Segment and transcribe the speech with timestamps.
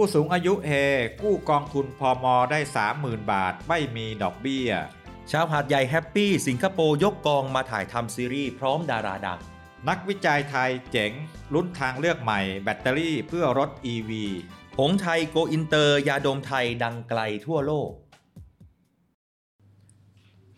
[0.00, 0.70] ผู้สูงอายุเฮ
[1.22, 2.60] กู้กองทุนพอมอได้
[2.94, 4.70] 30,000 บาท ไม่มีดอกเบี้ย
[5.30, 9.40] ชาวหาดใหญ่ happy สิงคโปร์ยกกองมาถ่ายทำซีรีส์พร้อมดาราดัง
[9.88, 11.12] นักวิจัยไทยเจ๋ง
[11.54, 14.10] ลุ้นทางเลือกใหม่ แบตเตอรี่เพื่อรถ EV
[14.78, 17.90] หงส์ไทย go inter ยาดมไทยดังไกลทั่วโลก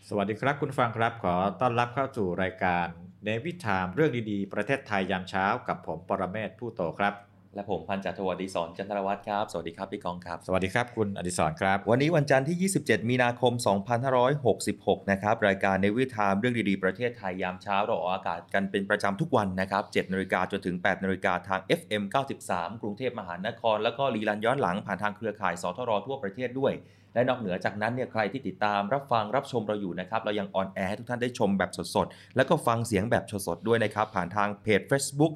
[0.08, 2.86] สวัสดีครับคุณฟังครับ ขอต้อนรับเข้าสู่รายการ
[3.24, 7.14] Navy Time เรื่องดีๆ ประเทศไทยยามเช้ากับผมปรเมศผู้โตครับ
[7.54, 13.52] และผมพันจัตรวดีสอนจันทรวัตรครับ สวัสดีครับพี่กองครับ สวัสดีครับคุณอดิศรครับ วันนี้วันจันทร์ที่ 27 มีนาคม
[14.32, 22.02] 2566 นะครับ รายการในวิทามเรื่องดีๆ ประเทศไทยยามเช้าเราออกอากาศกันเป็นประจำทุกวันนะครับ 7นาฬิกาจนถึง 8นาฬิกาทาง FM
[22.42, 26.72] 93 กรุงเทพมหานคร แล้วก็รีลันย้อนหลังผ่านทางเครือข่ายสทรทั่วประเทศด้วย
[27.14, 35.32] และนอกเหนือจากนั้นเนี่ยใครที่ติดตามรับฟังรับชมเราอยู่นะครับเรายังออนแอร์ให้ทุกท่านได้ชมแบบสดๆแล้วก็ฟังเสียงแบบสดๆด้วยนะครับผ่านทางเพจ Facebook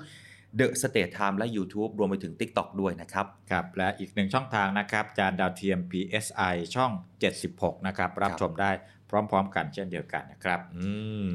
[0.58, 6.92] The State Time และ YouTube รวมไปถึง TikTok ด้วยนะครับครับและอีกหนึ่งช่องทางนะครับจานดาวเทียม PSI ช่อง
[7.38, 8.70] 76 นะครับ รับครับชมได้
[9.11, 10.88] พร้อม ๆ กันเช่นเดียวกันนะครับ อื
[11.28, 11.30] ม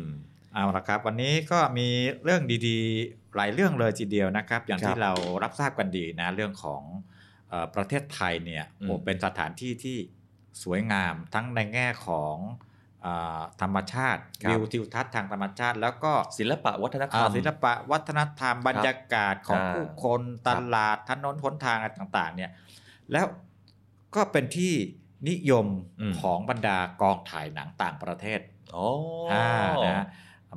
[0.53, 1.88] เอาละครับ วันนี้ก็มี
[2.23, 5.11] เรื่องดีๆ หลายเรื่องเลยทีเดียวนะครับ อย่างครับที่เรา
[5.44, 6.81] รับทราบกันดีนะเรื่องของ
[7.50, 9.98] เออประเทศไทยเนี่ยอืมโอ้เป็นสถานที่ที่
[10.64, 12.69] สวยงามทั้งในแง่ของเออ
[13.61, 22.52] ธรรมชาติครับวิวทิวทัศน์ทางธรรมชาติ แล้วก็ศิลปะวัฒนธรรอ่ามศิลปะวัฒนธรรมบรรยากาศของอ่าผู้คนตลาดถนนหนทางอะไรต่างๆเนี่ย
[23.11, 23.26] แล้ว
[24.15, 24.73] ก็เป็นที่
[25.30, 25.67] นิยม
[26.02, 28.39] อืมของบรรดากองถ่ายหนังต่างประเทศ
[28.71, 28.86] โอ้
[29.32, 29.48] อ่า
[29.88, 30.05] นะ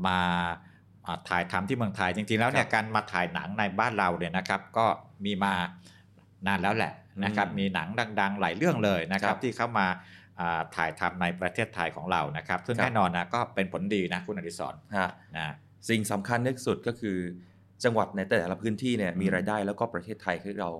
[0.08, 0.20] มา
[1.06, 4.86] มาถ่ายทำที่เมืองไทยจริงๆแล้วเนี่ยการมาถ่ายหนังในบ้านเราเนี่ยนะครับ ก็
[5.25, 5.54] มีมา
[6.47, 6.92] นานแล้วแหละ
[7.25, 7.88] นะครับอืมมีหนัง
[8.20, 10.22] ดัง ๆ หลายเรื่องเลยนะครัครับบที่เข้ามาอ่า
[10.76, 15.54] ถ่ายทำในประเทศไทยของเรานะครับ ซึ่งครับแน่นอนนะก็เป็นผลดีนะคุณอดิศรฮะนะ
[15.88, 17.19] สิ่งสำคัญที่สุดก็คือ
[17.84, 20.70] จังหวัดในแต่ละพื้นที่เนี่ยมีอืมรายได้แล้วก็ประเทศไทยคือเรา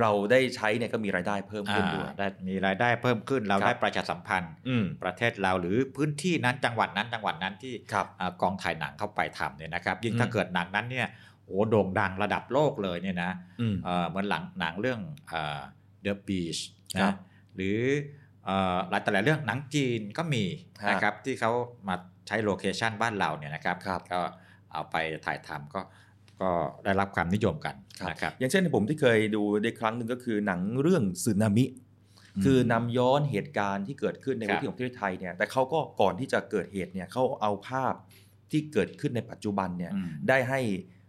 [0.00, 11.06] เราได้ใช้เนี่ยก็มีรายได้เพิ่มขึ้นด้วยอ่าได้มีรายได้เพิ่มขึ้นเราครับได้ประชาสัมพันธ์อืมประเทศเราหรือพื้นที่นั้นจังหวัดนั้นจังหวัดนั้นที่ครับอ่ากองถ่ายหนังเข้าไปทำเนี่ยนะครับ ยิ่งอืมถ้าเกิดหนังนั้นเนี่ย
[11.44, 15.60] โอ้โด่งดังระดับโลกเลยเนี่ยนะอืมเอ่อเหมือนหลังหนังเรื่องเอ่อ
[16.04, 16.60] The Beach
[17.00, 17.14] ครันะบ
[17.56, 18.19] หรือเอ่อ
[18.90, 20.44] หลายแต่หลายเรื่องหนังจีนก็มี
[20.82, 21.50] ฮะนะครับที่เขา
[21.88, 21.94] มา
[22.26, 24.20] ใช้ location บ้านเราเนี่ยนะครับครับก็
[24.72, 24.96] เอาไป
[25.26, 25.80] ถ่ายทำก็
[26.40, 26.50] ก็
[26.84, 31.64] ได้รับความนิยมกันครับนะครับอย่างเช่นผมที่เคยดูได้ครั้งหนึ่งก็คือหนังเรื่องสึนามิ
[32.36, 37.94] อืมคือนำย้อนเหตุการณ์ที่เกิดขึ้นในครัพื้นที่ของประเทศไทยเนี่ยแต่เขาก็ก่อนที่จะเกิดเหตุเนี่ยเขาเอาภาพ
[38.50, 40.60] ที่เกิดขึ้นในปัจจุบันเนี่ยอืมได้ให้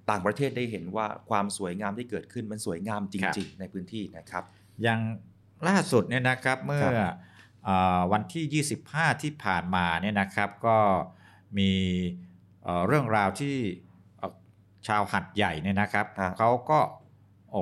[0.09, 4.43] ต่างประเทศได้เห็นว่าความสวยงามที่เกิดขึ้นมันสวยงามครับจริง ๆ ในพื้นที่นะครับ
[4.83, 4.99] อย่าง
[5.67, 7.11] ล่าสุดเนี่ยนะครับเมื่อครับเออ
[8.11, 8.63] วันที่
[9.11, 10.77] 25 ที่ผ่านมาเนี่ยนะครับก็
[11.57, 11.71] มี
[12.63, 13.55] เอ่อเรื่องราวที่
[14.17, 14.33] เอ่อ
[14.87, 16.79] ชาวหัดใหญ่เนี่ยนะครับฮะเขาก็
[17.51, 17.61] โอ้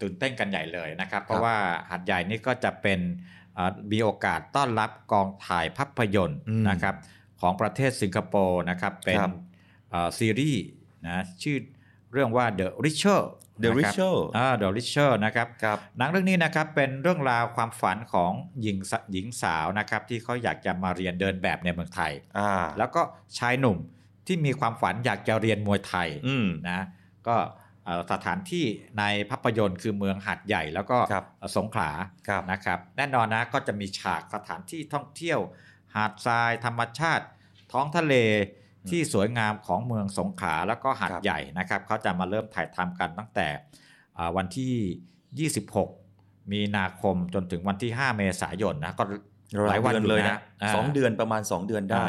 [0.00, 1.56] ตื่นเต้นกันใหญ่เลยนะครับ เพราะว่า
[1.90, 3.00] หัดใหญ่นี่ก็จะเป็น
[3.54, 6.96] เอ่อมีโอกาสต้อนรับกองถ่ายภาพยนตร์อืมนะครับ
[7.40, 9.32] ของประเทศสิงคโปร์นะครับเป็นครับ
[9.90, 10.64] เอ่อซีรีส์
[11.06, 11.58] นะชื่อ
[12.12, 18.32] เรื่องว่า The Richer The นะครั บ Richer อ่า The Richer นะครับครับหนังเรื่องนี้นะครับเป็นเรื่องราวความฝันของ
[18.62, 23.02] หญิงสหญิงสาวนะครับที่เขาอยากจะมาเรียนเดินแบบในเมืองไทยอ่าแล้วก็
[23.38, 23.78] ชายหนุ่ม
[24.26, 26.80] ที่มีความฝันอยากจะเรียนมวยไทยอืมนะ
[27.28, 27.36] ก็
[27.84, 28.64] เอ่อสถานที่
[28.98, 31.90] ในภาพยนตร์คือเมืองหาดใหญ่แล้วก็ครับเอ่อสงขลา
[32.28, 35.40] ครับนะครับแน่นอนนะก็จะมีฉากสถานที่ท่องเที่ยว
[35.94, 37.24] หาดทรายธรรมชาติ
[37.72, 38.14] ท้องทะเล
[38.90, 43.46] ที่สวยงามของเมืองสงขลาแล้วก็หาดครับใหญ่นะครับเขาจะมาเริ่มถ่ายทำกันตั้งแต่
[44.18, 45.50] อ่าวันที่
[45.90, 49.04] 26 มีนาคมจนถึงวันที่ 5 เมษายนนะก็
[49.68, 52.04] หลายวันเดือนอยู่เลยนะนะาสองเดือนประมาณ 2 เดือนได้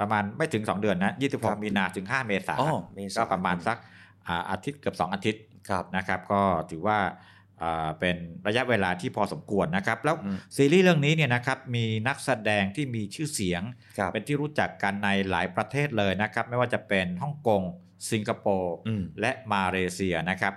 [0.00, 1.12] ประมาณไม่ถึง 2 เดือนนะ
[1.42, 3.76] ครับ26 มีนาถึง 5 เมษาอ๋อเมษาก็ประมาณสัก
[4.26, 7.14] อ่าอาทิตย์เกือบ2 อาทิตย์ครับนะครับ ก็ถือว่าอ่า
[8.00, 8.16] เป็น
[8.46, 13.62] ระยะเวลาที่พอสมควรนะครับ แล้วอืมซีรีส์เรื่องนี้เนี่ยนะครับมีนักแสดงที่มีชื่อเสียง
[13.98, 17.62] ครับเป็นที่รู้จักกันในหลายประเทศเลยนะครับ ไม่ว่าจะเป็นฮ่องกง
[18.10, 20.54] สิงคโปร์อืมและมาเลเซียนะครับ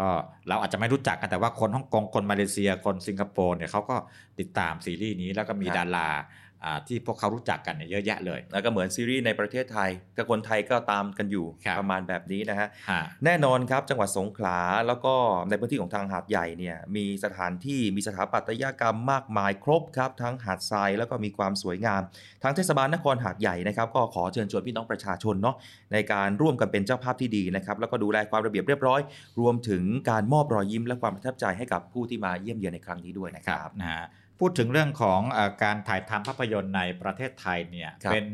[0.00, 0.08] ก็
[0.48, 3.96] เราอาจจะไม่รู้จักกันแต่ว่าคนฮ่องกงคนมาเลเซีย คนสิงคโปร์เนี่ยเขาก็
[4.38, 6.45] ติดตามซีรีส์นี้แล้วก็มีครับดาราอ่า
[6.88, 15.14] ที่พวกเขารู้จักกันเนี่ยเยอะแยะเลย แล้วก็เหมือนซีรีส์ในประเทศไทยก็คนไทยก็ตามกันอยู่ครับประมาณแบบนี้นะฮะฮะ แน่นอนครับจังหวัดสงขลาแล้วก็
[15.48, 22.02] ในพื้นที่ของทางหาดใหญ่เนี่ยมีสถานที่มีสถาปัตยกรรมมากมายครบครับ ทั้งหาดทรายแล้วก็มีความสวยงาม
[22.42, 25.56] ทางเทศบาลนครหาดใหญ่นะครับก็ขอเชิญชวนพี่น้องประชาชนเนาะ
[25.92, 29.00] ในการร่วมกันเป็นเจ้าภาพที่ดีนะครับแล้วก็ดูแลความระเบียบเรียบร้อย
[29.40, 34.04] รวมถึงการมอบรอยยิ้มและความประทับใจให้กับผู้ที่มาเยี่ยมเยียนในครั้งนี้ด้วยนะครับนะฮะ
[34.38, 38.24] พูดถึงเรื่องของเออการถ่ายทำภาพยนตร์ในประเทศไทยเนี่ยครับเป็น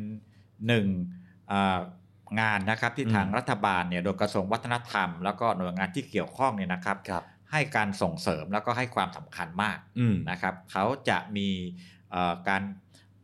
[0.67, 0.87] หนึ่ง
[1.49, 1.79] เอ่อ
[2.41, 11.49] งานนะครับที่อืมทางรัฐบาลเนี่ยโดยกระทรวงวัฒนธรรม แล้วก็หน่วยงานที่เกี่ยวข้องเนี่ยนะครับครับให้การส่งเสริมแล้วก็ให้ความสำคัญมากอืมนะครับเขาจะมี
[12.11, 12.63] เอ่อการ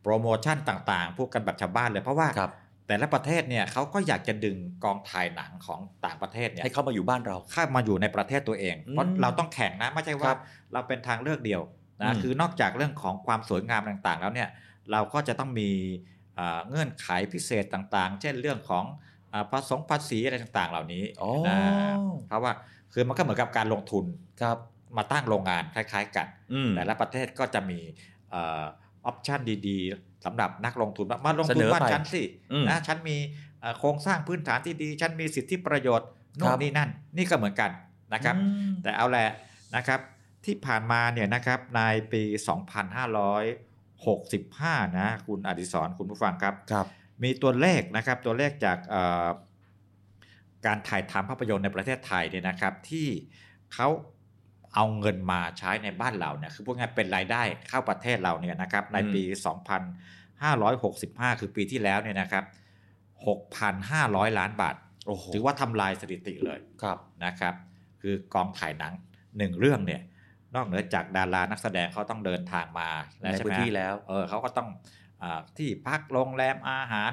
[0.01, 2.51] โปรโมชั่นต่างๆพูดกันแบบชาวบ้านเลยเพราะว่าครับ
[2.87, 10.37] แต่ละประเทศเนี่ยเขาก็อยากจะดึงกองถ่ายหนังของต่างประเทศเนี่ยให้เข้ามาอยู่บ้านเราเข้ามาอยู่ในประเทศตัวเองเพราะอืมเราต้องแข่งนะไม่ใช่คว่ารับ
[10.73, 14.49] เราเป็นทางเลือกเดียวอื นะมคือนอกจากเรื่องของความสวยงามต่างๆ แล้วเนี่ย
[14.91, 15.69] เราก็จะต้องมี
[16.35, 18.83] เอ่อเงื่อนไขพิเศษต่างๆ เช่นเรื่องของ
[19.29, 21.57] เอ่อภาษงภาษีอะไรต่างๆ เหล่านี้อ๋อนะ
[22.27, 22.53] เพราะว่า
[22.93, 24.05] คือมันก็เหมือนกับการลงทุน
[24.41, 24.57] ครับ
[24.97, 27.79] มาตั้งโรงงานคล้าย ๆ กันอืมแต่ละประเทศก็จะมี
[28.33, 28.35] อ
[29.05, 33.17] อปชันดีๆสำหรับนักลงทุนว่ามาลงเสทุนนอบ้านไปฉันสิอืมนะฉันมี
[33.59, 36.07] เอ่อโครงสร้างพื้นฐานที่ดี ฉันมีสิทธิประโยชน์
[36.37, 37.71] โน่ครันบนี่นั่น นี่ก็เหมือนกัน
[38.13, 39.27] นะครับอืมแต่เอาแหละ
[39.75, 39.99] นะครับ
[40.45, 41.81] ที่ผ่านมาเนี่ยนะครับใน
[42.13, 42.23] ปี
[44.01, 46.85] 2565 นะ คุณอดิศรคุณผู้ฟังครับครับ
[47.23, 49.27] มีตัวเลขนะครับตัวเลขจากเอ่อ
[50.65, 53.07] การถ่ายทำภาพยนตร์ในประเทศไทยเนี่ยนะครับ ที่
[53.73, 53.87] เขา
[54.75, 59.23] เอาเงินมาใช้ในบ้านเราเนี่ยคือพวกนี้ายๆเป็นรายได้เข้าประเทศเราเนี่ยนะครับในปี
[60.51, 62.43] 2565 คือปีที่แล้วเนี่ยนะครับ
[63.41, 64.75] 6,500 ล้านบาท
[65.07, 67.53] โอ้โหถือว่าทำลายสถิติเลยครับนะครับ
[68.01, 68.93] คือกองถ่ายหนัง
[69.37, 70.01] หนึ่งเรื่องเนี่ย
[70.55, 72.89] นอกเหนือจากดารานักแสดงเขาต้องเดินทางมา
[73.21, 74.69] ในใช่พื้ไหมนที่แล้วเออเขาก็ต้อง
[75.23, 77.11] อาที่พักโรงแรมอาหาร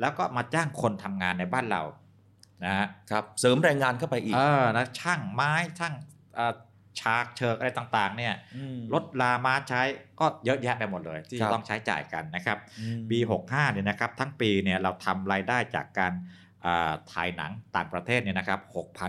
[0.00, 1.82] แล้วก็มาจ้างคนทำงานในบ้านเรา
[2.64, 5.94] นะฮะครับเสริมแรงงานเข้าไปอีกเออนะช่างไม้ช่าง
[6.38, 6.54] อ่า
[7.00, 8.34] ฉากเชิกอะไรต่างๆเนี่ย
[8.76, 9.82] มรถลามาใช้
[10.20, 16.12] ก็เยอะแยะไปหมดเลย ที่ครับต้องใช้จ่ายกันนะครับอืมปี 65เนี่ยนะครับทั้งปีเนี่ยเราทำรายได้จากการ
[16.64, 18.60] อ่าถ่ายหนังต่างประเทศเนี่ยนะครับ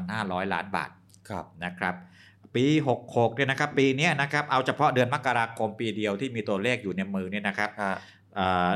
[0.02, 0.90] 6,500 ล้านบาท
[1.30, 1.96] ครับนะครับ
[2.56, 2.66] ปี
[3.02, 7.96] 66เนี่ยนะครับปีเนี้ยนะครับเอาเฉพาะเดือนมกราคมปีเดียวที่มีตัวเลขอยู่ในมือเนี่ยนะครับฮะ
[8.38, 8.72] อ่า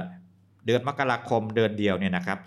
[0.65, 2.39] เดือนมกราคมเดือนเดียวเนี่ยนะครับ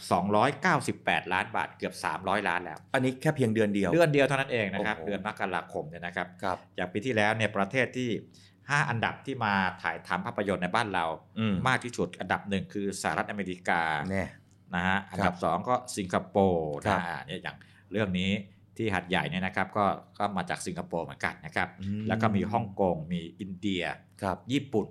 [0.63, 8.11] 298 ล้านบาทเกือบ 300 ล้านแล้ว อันนี้แค่เพียงเดือนเดียว เดือนเดียวเท่านั้นเองนะครับโอ้โหเดือนมกราคมเนี่ยนะครับครับจากปีที่แล้วเนี่ยประเทศที่
[8.51, 11.05] 5 อันดับที่มาถ่ายทำภาพยนตร์ในบ้านเรา
[11.39, 14.25] อืมมากที่สุดอันดับหนึ่งคือสหรัฐอเมริกาแน่
[14.75, 17.57] นะฮะอันดับ 2 ก็สิงคโปร์ครันะบฮะเนี่ยอย่าง
[17.93, 18.31] เรื่องนี้
[18.79, 19.85] ที่หัดใหญ่เนี่ยนะครับก็
[20.19, 23.83] ก็มาจากสิงคโปร์เหมือนกันนะครับอืมแล้วก็มีฮ่องกงมีอินเดีย
[24.23, 24.87] ครับญี่ปุ่น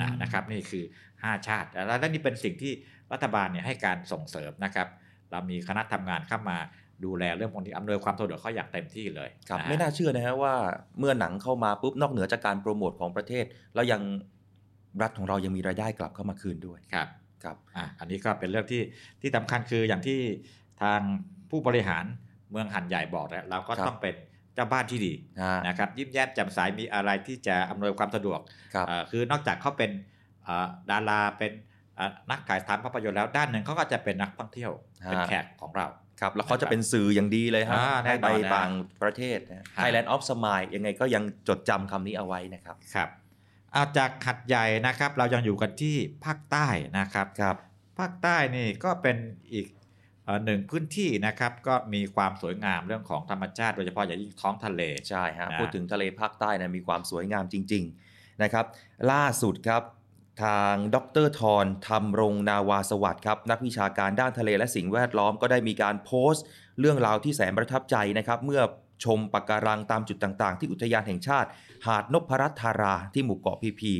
[0.00, 0.84] นะอืมนะครับนี่คือ
[1.14, 2.72] 5 ชาติ แล้วและนี่เป็นสิ่งที่
[3.12, 4.88] รัฐบาลเนี่ยให้การส่งเสริมนะครับ
[5.30, 6.58] เรามีคณะทำงานเข้ามา
[7.04, 10.54] ดูแลเรื่องพวกนี้อำนวยความสะดวกเขาอย่างเต็มที่เลยครับะฮะไม่น่าเชื่อนะฮะว่า
[10.98, 13.44] เมื่อหนังเข้ามาปุ๊บนอกเหนือจากการโปรโมทของประเทศ
[13.74, 14.02] แล้วยัง
[15.02, 17.08] รัฐของเรายังมีรายได้กลับเข้ามาคืนด้วยครับ
[17.44, 18.82] ครับอะอันนี้ก็เป็นเรื่องที่
[19.20, 20.18] ที่สำคัญคืออย่างที่
[20.82, 21.00] ทาง
[21.50, 22.04] ผู้บริหาร
[22.50, 24.14] เมืองหันใหญ่บอกแล้วเราก็ครับต้องเป็น
[24.54, 25.12] เจ้าบ้านที่ดี
[25.42, 28.40] ฮะนะครับยิ้มแย้มแจ่มใสมีอะไรที่จะอำนวยความสะดวก
[28.74, 29.90] ครับเอ่อคือนอกจากเขาเป็น
[30.44, 31.52] เอ่อดาราเป็น
[31.96, 34.72] เอ่อนักถ่ายทำภาพยนตร์แล้วด้านหนึ่งเขาก็จะเป็นนักท่องเที่ยว
[35.04, 35.86] ฮะเป็นแขกของเรา
[36.20, 38.70] ครับแล้วเขาจะเป็นสื่ออย่างดีเลยฮะอ่าแน่ให้นไปอนนะต่าง
[39.02, 43.08] ประเทศนะฮะ Thailand of Smile ยังไงก็ยังจดจำคำนี้เอาไว้นะครับครับ
[43.72, 46.66] เอาจากหัดใหญ่นะครับ เรายังอยู่กันที่ภาคใต้
[46.98, 47.56] นะครับครับ
[47.98, 49.16] ภาคใต้นี่ก็เป็น
[49.52, 49.75] อีกเอ่อ
[50.44, 58.64] หนึ่งพื้นที่นะครับก็มีความสวยงามเรื่องของธรรมชาติโดยเฉพาะอย่างยิ่งท้องทะเลใช่ฮะนะพูดถึงทะเลภาคใต้นะมีความสวยงามจริง ๆนะครับ
[59.12, 59.82] ล่าสุดครับ
[60.44, 66.44] ทางดรทรธรรมรงนาวาสวัสดิ์ครับนักวิชาการด้านทะเลและสิ่งแวดล้อมก็ได้มีการโพสต์
[66.80, 68.62] เรื่องราวที่แสนประทับใจนะครับ เมื่อ
[69.04, 71.48] ชมปะการังตามจุดต่างๆ ที่อุทยานแห่งชาติ
[71.86, 73.92] หาดนพรัตน์ธาราที่หมู่เกาะพีพี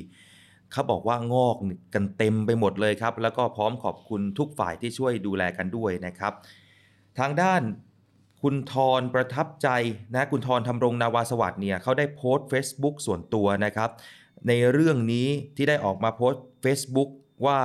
[0.72, 1.56] เขาบอกว่างอก
[1.94, 6.32] กันเต็มไปหมดเลยครับ แล้วก็พร้อมขอบคุณทุกฝ่ายที่ช่วยดูแลกันด้วยนะครับ
[7.18, 7.62] ทางด้าน
[8.42, 9.68] คุณทรประทับใจ
[10.14, 13.90] นะคุณทรทำรงนาวาสวัสดิ์เนี่ยเขาได้โพสต์ Facebook ส่วนตัวนะครับ
[14.48, 17.10] ในเรื่องนี้ที่ได้ออกมาโพสต์ Facebook
[17.46, 17.58] ว่า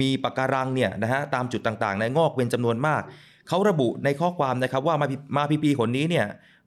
[0.00, 3.02] มีปะการังเนี่ยนะฮะตามจุดต่างๆ ในงอกเป็นจำนวนมาก
[3.48, 5.06] เขาระบุในข้อความนะครับว่ามา
[5.36, 6.26] มาพีพีคนนี้เนี่ย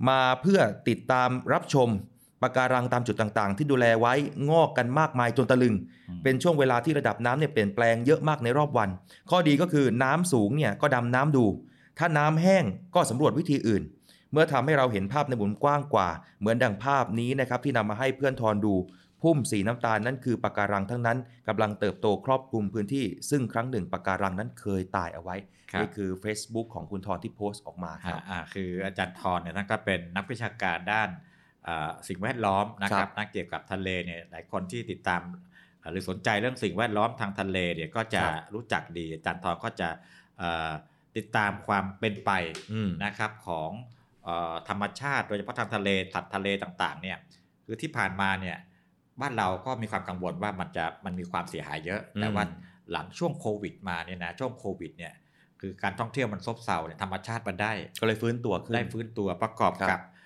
[0.09, 1.89] มาเพื่อติดตามรับชม
[2.41, 4.13] ปะการังตามจุดต่างๆ ที่ดูแลไว้
[4.49, 5.75] งอกกันมากมายจนตะลึง
[6.09, 8.89] อืมเป็นช่วงเวลาที่ระดับน้ำเนี่ยเปลี่ยนแปลงเยอะมากในรอบวัน
[9.29, 11.45] ข้อดีก็คือน้ำสูงเนี่ยก็ดำน้ำดู
[11.99, 12.63] ถ้าน้ำแห้ง
[12.95, 13.83] ก็สำรวจวิธีอื่น
[14.31, 18.73] เมื่อทำให้เราเห็นภาพในมุมกว้างกว่า เหมือนดังภาพนี้นะครับที่นำมาให้เพื่อนทอนดู
[19.21, 21.17] พุ่มสีน้ำตาลนั่นคือปะการังทั้งนั้น
[21.47, 25.35] กำลังเติบโตครอบคลุมพื้นที่ ซึ่งครั้งหนึ่งปะการังนั้นเคยตายเอาไว้
[25.71, 31.26] ครับนี่คือ Facebook ของคุณทอนที่โพสต์ออกมาคอ่ารับอ่าคืออาจารย์ทรเนี่ยท่านก็เป็นนักวิชาการด้านอ่า
[32.07, 35.21] สิ่งแวดล้อมนะคครัรับบนักเกี่ยวกับทะเลเนี่ยหลายคนที่ติดตาม
[35.81, 39.89] อ่าหรือสนใจเรื่องสิ่งแวดล้อมทางทะเลเนี่ยก็จะครับรู้จักดีอาจารย์ทรก็จะ
[40.41, 40.71] อ่า
[41.17, 42.31] ติดตามความเป็นไป
[42.71, 43.71] อืมนะครับของ
[44.23, 47.17] เออธรรมชาติ โดยเฉพาะทางทะเลสัตว์ทะเลต่างๆเนี่ย
[47.65, 48.57] คือที่ผ่านมาเนี่ย
[49.21, 52.43] บ้านเราก็มีความกังวลว่ามันจะมันมีความเสียหายเยอะแต่อืมว่า
[52.91, 55.13] หลังช่วงโควิดมาเนี่ยนะช่วงโควิดเนี่ย
[55.61, 60.16] คือการท่องเที่ยวมันซบเซาเนี่ยธรรมชาติมันได้ ก็เลยฟื้นตัวขึ้นได้ฟื้นตัวประกอบครับกับเอ่อ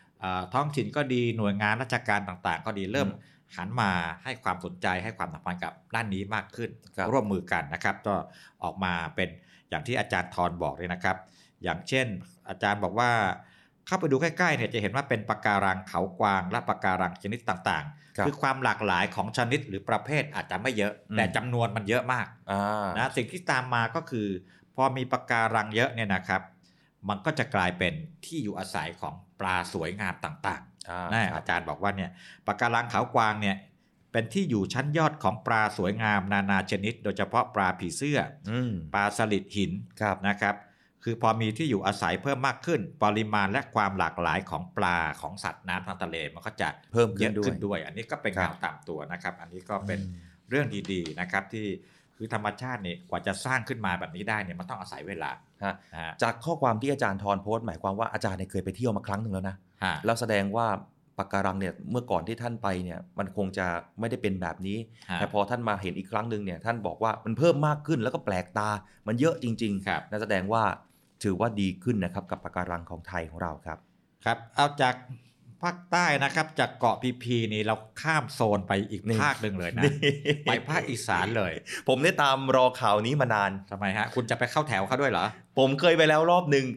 [0.53, 3.91] ท้องถิ่นก็ดีหน่วยงานราชการต่างๆ ก็ดีเริ่มอืมหันมา
[4.23, 8.15] ให้ความสนใจให้ความสำคัญกับด้านนี้มากขึ้นครับร่วมมือกันนะครับ ก็
[8.63, 9.29] ออกมาเป็น
[9.69, 11.17] อย่างที่อาจารย์ทรบอกเลยนะครับ
[11.63, 12.07] อย่างเช่น
[12.49, 13.11] อาจารย์บอกว่า
[13.87, 17.85] เข้าไปดูใกล้ๆเนี่ยจะเห็นว่าเป็นปะการังเขากวาง และปะการังชนิดต่าง
[18.17, 24.27] ครับๆคือความหลากหลายของชนิดหรือประเภทอาจจะไม่เยอะอืมแต่จำนวนมันเยอะมากอ่านะสิ่งที่ตามมาก็คือ
[24.75, 26.41] พอมีปะการังเยอะเนี่ยนะครับ
[27.09, 27.93] มันก็จะกลายเป็น
[28.25, 32.09] ที่อยู่อาศัยของปลาสวยงามต่างอ่าๆนะครับอาจารย์บอกว่าเนี่ย
[32.47, 33.55] ปะการังขาวกวางเนี่ย
[34.11, 40.55] เป็นที่อยู่ชั้นยอดของปลาสวยงามนานาชนิด โดยเฉพาะปลาผีเสื้ออืมปลาสลิดหินครับนะครับ
[41.03, 51.67] คือพอมีที่อยู่อาศัยเพิ่มมากขึ้น ปริมาณและความหลากหลายของปลาของสัตว์น้ำทางทะเลมันก็จะเพิ่มเยขึ้นอะด้วยขึ้นด้วย อันนี้ก็เป็นครับข่าวตามตัวนะครับ อันนี้ก็เป็นอืมเรื่องดีๆนะครับที่
[52.21, 55.31] คือธรรมชาติเนี่ยกว่าจะสร้างขึ้นมาแบบนี้ได้เนี่ยมันต้องอาศัยเวลา
[55.63, 60.67] ฮะนะฮะจากข้อความที่อาจารย์ทรโพสต์หมายความว่าอาจารย์เนี่ยเคยไปเที่ยวมาครั้งหนึ่งแล้วนะฮะแล้วแสดงว่า
[61.17, 63.65] ปะการังเนี่ยเมื่อก่อนที่ท่านไปเนี่ยมันคงจะ
[63.99, 64.77] ไม่ได้เป็นแบบนี้
[65.09, 68.69] ฮะแต่พอท่านมาเห็นอีกครั้งหนึ่งเนี่ยท่านบอกว่ามันเพิ่มมากขึ้นแล้วก็แปลกตา
[69.07, 70.63] มันเยอะจริงครับนั่นแสดงว่า
[71.23, 73.77] ถือว่าดีขึ้นนะครับกับปะการังของไทยของเราครับ
[74.25, 74.95] ครับเอาจาก
[75.63, 79.83] ภาคใต้นะครับจากเกาะพีพีนี่เราข้ามโซนไปอีกนี่ภาคหนึ่งเลยนะ
[80.49, 81.53] ไปภาคอีสานเลย
[81.87, 85.25] ผมได้ตามรอข่าวนี้มานานทำไมฮะ คุณจะไปเข้าแถวเขาด้วยเหรอ
[85.57, 86.67] ผมเคยไปแล้วรอบหนึ่ง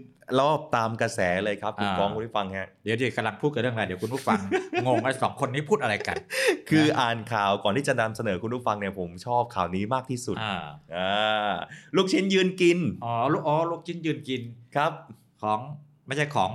[0.41, 4.41] รอบตามกระแสเลยครับคุณอ่ากองคุณผู้ฟังฮะเดี๋ยวที่กำลังพูดกันเรื่องอะไรเดี๋ยวคุณผู้ฟัง
[4.87, 6.17] งงไอ้สองคนนี้พูดอะไรกัน
[6.71, 10.57] คืออ่านข่าวก่อนที่จะนำเสนอคุณผู้ฟังเนี่ยผมชอบข่าวนี้มากที่สุดอ่า
[10.97, 11.55] อ่า
[11.97, 14.41] ลูกชิ้นยืนกินอ๋อลูกอ๋อลูกชิ้นยืนกิน
[14.77, 14.93] ครับ
[15.43, 15.61] ของ
[16.07, 16.51] ไม่ใช่ของ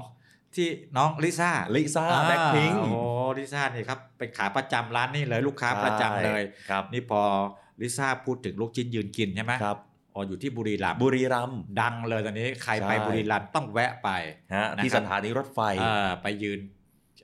[0.56, 3.02] ที่น้องลิซ่าลิซ่าอ่าแบ็คพิงโอ้
[3.38, 7.22] ลิซ่านี่ครับเป็นขาประจำร้านนี่เลยลูกค้าประจำเลยครับนี่พอ
[7.82, 9.78] ลิซ่าพูดถึงลูกชิ้นยืนกินใช่ไหมครับ
[10.14, 14.10] อ๋ออยู่ที่บุรีรัมย์บุรีรัมย์ดังเลยตอนนี้ใครไปใช่บุรีรัมย์ต้องแวะไป
[14.56, 16.60] ฮะนะครับที่สถานีรถไฟเอ่อไปยืน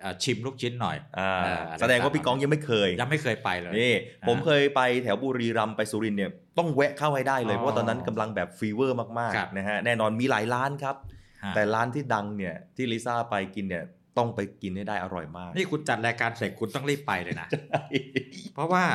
[0.02, 11.15] เอ่อชิมลูกชิ้นหน่อยอ่าเอออะไรแสดงว่าพี่กองยังไม่เคย ยังไม่เคยไปเลยนี่อ่าผมเคยไปแถวบุรีรัมย์ไปสุรินทร์เนี่ยต้องแวะเข้าให้ได้เลยอ๋อเพราะว่าตอนนั้นกำลังแบบ fever มากครับๆนะฮะแน่นอนมีหลายร้านครับฮะ
[11.56, 13.86] แต่ร้านที่ดังเนี่ยที่ลิซ่าไปกินเนี่ย
[14.18, 17.48] ต้องไปกินให้ได้อร่อยมาก นี่คุณจัดรายการเสร็จคุณต้องรีบไปเลยนะ
[18.54, 18.86] เพราะว่า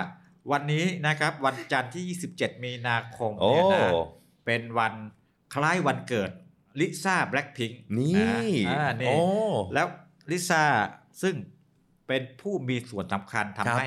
[0.52, 3.90] วันนี้นะครับวันจันทร์ที่ 27 มีนาคมโอ้เนี่ยนะ
[4.46, 4.94] เป็นวัน
[5.54, 6.30] คล้ายวันเกิด
[6.80, 9.18] ลิซ่าแบล็คพิงค์นี่อ่านี่โอ้
[9.74, 9.86] แล้ว
[10.30, 10.62] ลิซ่า
[11.22, 11.34] ซึ่ง
[12.08, 13.86] เป็นผู้มีส่วนสำคัญครัทำบให้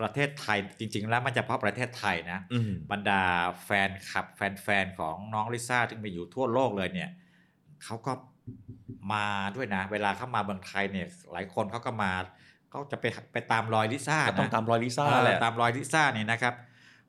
[0.00, 3.22] ประเทศไทยจริง ๆ แล้วไมันเฉพาะประเทศไทยนะอืมบรรดา
[3.64, 7.10] แฟนคลับแฟนๆของน้องลิซ่าที่มีอยู่ทั่วโลกเลยเนี่ย
[7.86, 8.12] เขาก็
[9.12, 9.26] มา
[9.56, 12.12] ด้วยนะ เวลาเขามาเมืองไทยเนี่ย หลายคนเขาก็มา
[12.70, 16.54] เขาจะไปไปตามรอยลิซ่าก็ต้องนะตามรอยลิซ่าเออแหละตามรอยลิซ่านี่นะครับ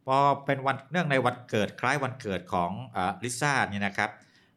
[0.05, 4.09] พอเป็นวันเนื่องในวันเกิดคล้ายวันเกิดของอ่าลิซ่านี่นะครับ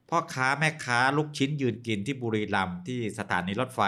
[0.08, 3.80] พ่อค้าแม่ค้าลูกชิ้นยืนกินที่บุรีรัมย์ที่สถานีรถไฟ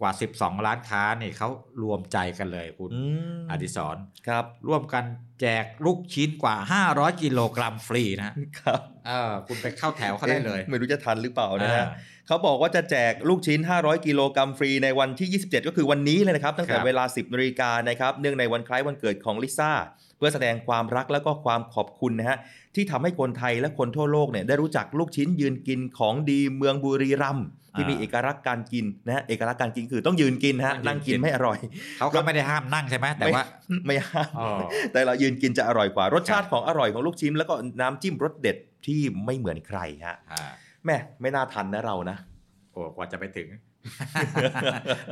[0.00, 1.48] กว่า 12 ร้านค้านี่เขา
[1.82, 3.00] รวมใจกันเลยคุณอื
[3.38, 3.96] มอดิศร
[4.28, 5.04] ครับ ร่วมกัน
[5.40, 6.56] แจกลูกชิ้นกว่า
[6.88, 19.72] 500 กิโลกรัมฟรีนะครับเออคุณไปเข้าแถวเขาได้เลยอ๊ะไม่รู้จะทันหรือเปล่านะฮะอ่าเขาบอกว่าจะแจกลูกชิ้น 500 กิโลกรัมฟรีในวันที่ 27 ก็คือวันนี้เลยนะครับ ตั้งแต่ครับเวลา 10นาฬิกานะครับเนื่องในวันคล้ายวันเกิดของลิซ่า
[20.16, 22.38] เพื่อแสดงความรักและก็ความขอบคุณนะฮะ
[22.74, 27.46] ที่ทำให้คนไทยและคนทั่วโลกเนี่ยได้รู้จักลูกชิ้นยืนกินของดีเมืองบุรีรัมย์
[27.76, 31.58] ที่มีเอกลักษณ์การกินนะฮะเอกลักษณ์การกินคือต้องยืนกินนะฮะนั่งกินไม่อร่อย
[31.98, 34.58] เขาก็ไม่ได้ห้ามนั่งใช่ไหมแต่ว่าไม่ไม่ห้ามอ๋อ
[34.92, 38.56] แต่เรายืนกินจะอร่อยกว่ารสชาติครับของอร่อยของลูกชิ้น แล้วก็น้ำจิ้มรสเด็ด
[38.86, 40.50] ที่ไม่เหมือนใครฮะอ่า
[40.86, 42.16] แม่ไม่น่าทันนะเรานะ
[42.72, 43.48] โอ้กว่าจะไปถึง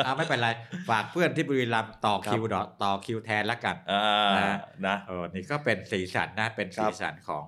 [0.05, 0.49] อ่าไม่เป็นไร
[0.91, 4.57] ฝากเพื่อนที่บุรีรัมย์ต่อครับคิวดอต่อคิวแทนแล้วกันอ่านะ
[4.87, 7.45] นะเออนี่ก็เป็นสีสันนะเป็นครัสีบสันของ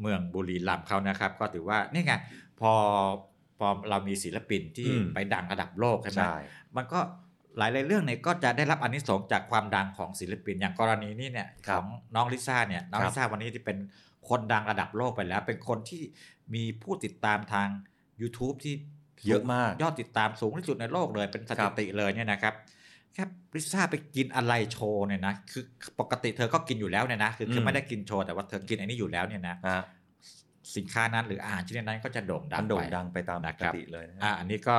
[0.00, 2.14] เมืองบุรีรัมย์เขานะครับ ก็ถือว่านี่ไง
[2.60, 2.72] พอ
[3.58, 6.36] พอเรามีศิลปินที่อืมไปดังระดับโลกใช่ไหมใช่
[6.76, 7.00] มันก็
[7.58, 13.78] หลายๆเรื่องเนี่ยก็จะได้รับอานิสงส์จากความดังของศิลปินอย่างกรณีนี้เนี่ยครัขบองน้องลิซ่าเนี่ยน้องครับลิซ่าวันนี้ที่เป็น
[14.28, 16.02] คนดังระดับโลกไปแล้ว เป็นคนที่
[16.54, 17.68] มีผู้ติดตามทาง
[18.20, 18.74] YouTube ที่
[19.26, 22.54] เยอะมากยอดติดตามสูงที่สุดในโลกเลยเป็นสถิติเลยเนี่ยนะครับ
[23.14, 25.64] แค่ลิซ่าไปกินอะไรโชว์เนี่ยนะคือ
[26.00, 29.82] ปกติเธอก็กินอยู่แล้วเนี่ยนะคือคือมไม่ได้กินโชว์แต่ว่าเธอกินอันนี้อยู่แล้วเนี่ยนะฮะ
[30.76, 34.76] สินค้านั้นหรืออาหารชนิดนั้นก็จะโด่งดัมังนโด่งไปดังไปตามปนะกครับติเลยนะฮะอ่าอันนี้ก็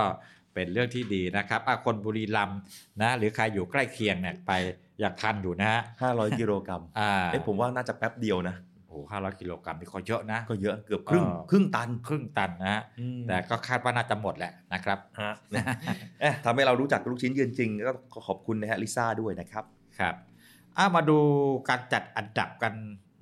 [0.53, 2.59] เป็นเรื่องที่ดีนะครับอะคนบุรีรัมย์
[3.01, 4.51] นะหรือใครอยู่ใกล้เคียงเนี่ยไป
[4.99, 15.31] อยากทันอยู่นะฮะห้าร้อยกิโลกรัมอ่าเอ้ผมว่าน่าจะแป๊บเดียวนะโอ้โหห้าร้อยกิโลกรัมนี่ก็เยอะนะ ก็เยอะเกือบครึ่งเออครึ่งตันครึ่งตันนะฮะอืมแต่ก็คาดว่าน่าจะหมดแหละนะครับฮะ
[16.21, 17.93] เอ๊ะทำให้เรารู้จักลูกชิ้นยืนจริงก็
[18.27, 19.63] ขอบคุณนะฮะลิซ่าด้วยนะครับ
[19.99, 20.15] ครับ
[20.77, 21.17] อะมาดู
[21.69, 22.73] การจัดอันดับกัน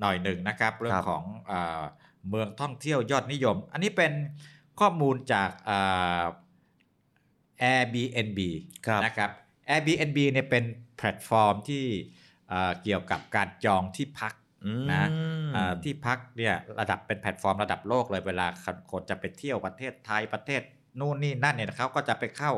[0.01, 1.81] หน่อยหนึ่งนะครับ เรื่องครับของอา
[2.29, 4.13] เมืองท่องเที่ยวยอดนิยม อันนี้เป็น
[4.79, 6.23] ข้อมูลจากอ่า
[7.61, 8.39] Airbnb
[8.87, 9.29] ครับนะครับ
[9.69, 10.63] Airbnb เนี่ยเป็น
[10.97, 11.85] แพลตฟอร์มที่
[12.51, 14.33] อ่าเกี่ยวกับการจองที่พัก
[14.65, 15.09] อืมนะ
[15.55, 18.47] อ่าที่พักเนี่ยระดับเป็นแพลตฟอร์มระดับโลกเลยเวลา
[18.91, 20.61] คนจะไปเที่ยวประเทศไทยประเทศ
[20.99, 22.51] นู่นนี่นั่นเนี่ยเขาก็จะไปเข้า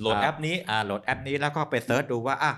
[0.00, 2.52] โหลดแอปนี้อ่าโหลดแอปนี้แล้วก็ไป search ดูว่าอะ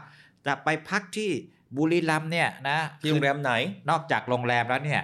[0.46, 1.30] จะไปพักที่
[1.76, 3.52] บุรีรัมย์เนี่ยนะที่โรงแรมไหน
[3.90, 5.02] นอกจากโรงแรมแล้วเนี่ย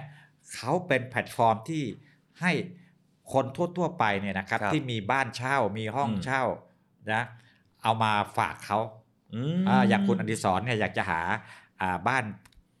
[0.55, 1.83] เขาเป็นแพลตฟอร์มที่
[2.41, 2.51] ให้
[3.33, 3.45] คน
[3.77, 6.43] ทั่วๆไปเนี่ยนะครับครับที่มีบ้านเช่ามีห้องอืมเช่า
[7.13, 7.23] นะ
[7.83, 8.79] เอามาฝากเขา
[9.33, 11.21] อืมอ่าอย่างคุณอดิศรเนี่ยอยากจะหา
[11.81, 12.23] อ่าบ้าน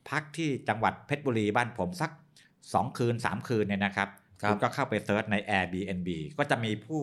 [0.09, 2.11] พักที่จังหวัดเพชรบุรีบ้านผมสัก
[2.53, 4.09] 2 คืน 3 คืนเนี่ยนะครับ
[4.41, 7.01] ครับณก็เข้าไป search ใน Airbnb ก็จะมีผู้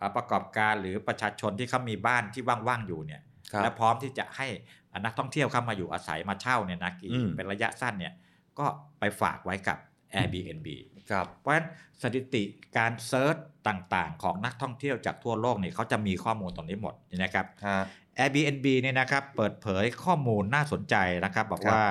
[0.00, 3.20] อ่าประกอบการหรือประชาชนที่เขามีบ้านที่ว่างๆอยู่เนี่ย
[3.52, 4.46] ครับและพร้อมที่จะให้
[5.04, 8.14] นักท่องเที่ยวเข้ามาอยู่อาศัยมาเช่าเนี่ยนะกี่อืมเป็นระยะสั้นเนี่ย
[8.58, 8.66] ก็
[8.98, 9.78] ไปฝากไว้กับ
[10.20, 10.68] Airbnb
[11.10, 11.66] ครับเพราะฉะนั้น
[12.02, 12.42] สถิติ
[12.76, 13.36] การเซิร์ช
[13.68, 17.78] ต่างๆ ของนักท่องเที่ยวจากทั่วโลกเนี่ยเขาจะมีข้อมูลตรงนี้หมดนะครับฮะ
[18.18, 21.86] Airbnb เนี่ยนะครับเปิดเผยข้อมูลน่าสนใจนะครับ บอกครับว่า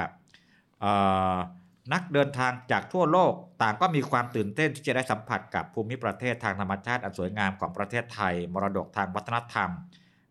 [0.82, 0.94] เอ่
[1.34, 1.36] อ
[1.94, 9.70] นักเดินทางจากทั่วโลกต่างก็มีความตื่นเต้นที่จะได้สัมผัสกับภูมิประเทศทางธรรมชาติอันสวยงามของประเทศไทย มรดกทางวัฒนธรรม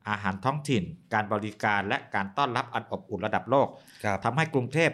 [0.09, 0.85] อาหารท้องถิ่น
[1.15, 3.69] การบริการและการต้อนรับอันอบอุ่นระดับโลก
[4.05, 4.91] ครับทำให้กรุงเทพ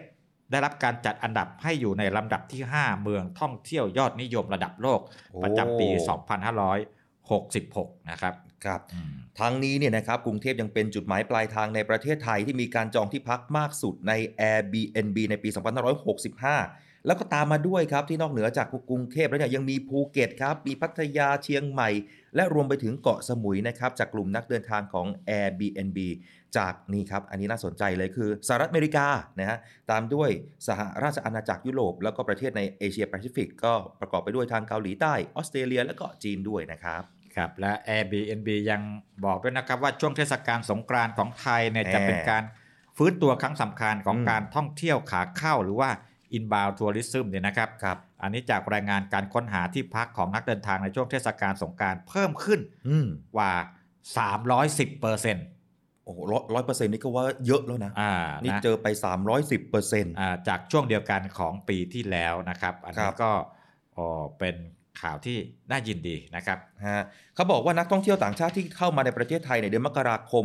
[0.50, 5.00] ได้รับการจัดอันดับให้อยู่ในลำดับที่ 5 เมืองท่องเที่ยวยอดนิยมระดับโลก
[5.32, 5.88] โอ้ประจำปี
[7.18, 15.48] 2566 นะครับครับอืมทั้งนี้เนี่ยนะครับกรุงเทพยังเป็นจุดหมายปลายทางในประเทศไทยที่มีการจองที่พักมากสุดใน Airbnb ในปี
[16.28, 21.90] 2565 แล้วก็ตามมาด้วยครับที่นอกเหนือจากกรุงเทพแล้วเนี่ยยังมีภูเก็ตครับมีพัทยาเชียงใหม่
[22.36, 25.98] และรวมไปถึงเกาะสมุยนะครับจากกลุ่มนักเดินทางของ Airbnb
[26.58, 29.06] จากนี่ครับ อันนี้น่าสนใจเลยคือสหรัฐอเมริกา
[29.38, 29.58] นะฮะ
[29.90, 30.30] ตามด้วย
[30.68, 37.02] สหราชอาณาจักรยุโรป แล้วก็ประเทศในเอเชียแปซิฟิกก็ประกอบไปด้วยทางเกาหลีใต้ออสเตรเลีย และก็จีนด้วยนะครับ
[37.36, 38.82] ครับและ Airbnb ยัง
[39.24, 42.44] บอกด้วยนะครับว่าช่วงเทศกาลสงกรานต์ของไทยเนี่ยแหมจะเป็นการ
[42.96, 45.90] ฟื้นตัวครั้งสำคัญของอืมการท่องเที่ยวขาเข้าหรือว่า
[46.36, 53.52] inbound tourism เนี่ยนะครับครับอันนี้จากรายงานการค้นหาที่พักของนักเดินทางในช่วงเทศกาลสงกรานต์เพิ่มขึ้นอืมกว่า
[54.26, 55.46] 310เปอร์เซ็นต์
[56.06, 56.18] โอ้โห
[56.54, 58.86] ร้อยเปอร์เซ็นต์นี่ก็ว่าเยอะแล้วนะอ่านี่นะเจอไป
[59.28, 63.30] 310เปอร์เซ็นต์อ่าจากช่วงเดียวกันของปีที่แล้วนะครับ อันครันี้บก็
[63.96, 64.06] อ๋อ
[64.38, 64.56] เป็น
[65.00, 65.36] ข่าวที่
[65.70, 70.44] น่ายินดีนะครับฮะเขาบอกว่านักท่องเที่ยวต่างชาติที่เข้ามาในประเทศไทยในเดือนมกราคม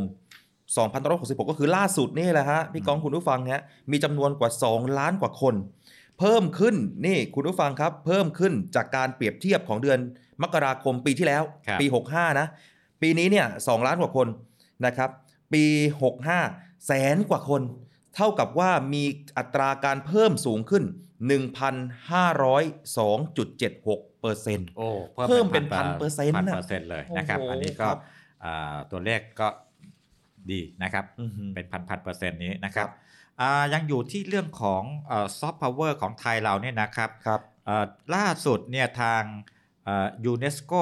[0.75, 5.55] 2566 ก็คือล่าสุดนี่แหละฮะพี่ก้องคุณผู้ฟังฮะมีจำนวนกว่า 2 ล้านกว่าคน
[6.19, 9.99] เพิ่มขึ้นนี่คุณผู้ฟังครับ เพิ่มขึ้นจากการเปรียบเทียบของเดือน
[10.43, 12.47] มกราคมปีที่แล้วครับปี 65 นะ
[13.01, 14.27] ปีนี้เนี่ย2ล้านกว่าคน
[14.85, 15.09] นะครับ
[15.53, 15.65] ปี
[16.27, 17.61] 65 แสนกว่าคน
[18.15, 19.03] เท่ากับว่ามี
[19.37, 20.83] อัตราการเพิ่มสูงขึ้น
[21.31, 24.89] 1,502.76เปอร์เซ็นต์โอ้
[25.29, 27.97] เพิ่มเป็นพันเปอร์เซ็นต์พันน่ะเปอร์เซ็นต์เลยนะครับโอ้โหอันนี้ก็ครับ
[28.43, 29.47] อ่าตัวเลขก็
[30.51, 31.05] ดีนะครับ
[31.55, 32.89] เป็นพันพันเปอร์เซ็นต์นี้นะครับ
[33.41, 34.83] อ่ายังอยู่ที่เรื่องของ
[35.39, 37.85] ซอฟต์พาวเวอร์ของไทยเราเนี่ยนะครับครับอ่า
[38.15, 39.21] ล่าสุดเนี่ยทาง
[40.25, 40.73] ยูเนสโก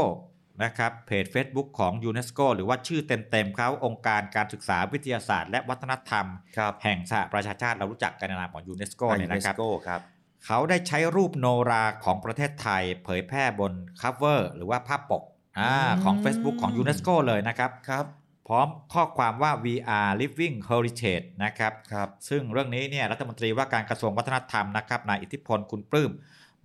[0.64, 6.26] นะครับเพจ Facebook ของยูเนสโกหรือว่าชื่อเต็มๆเขาองค์การการศึกษาวิทยาศาสตร์ และวัฒนธรรม
[6.58, 10.02] ครับแห่งสหประชาชาติเรารู้จักกันในนามของยูเนสโกเนี่ยนะครับ UNESCO ครับ
[10.46, 15.24] เขาได้ใช้รูปโนราของประเทศไทย เผยแพร่บน cover หรือว่าภาพปก
[15.60, 18.06] อาอืมของ Facebook ของยูเนสโกเลยนะครับครับ
[18.48, 26.12] พร้อมข้อความว่า we are living heritage นะครับครับซึ่งเรื่องนี้เนี่ยรัฐมนตรีว่าการกระทรวงวัฒนธรรมนะครับนายอิทธิพลคุณปลื้ม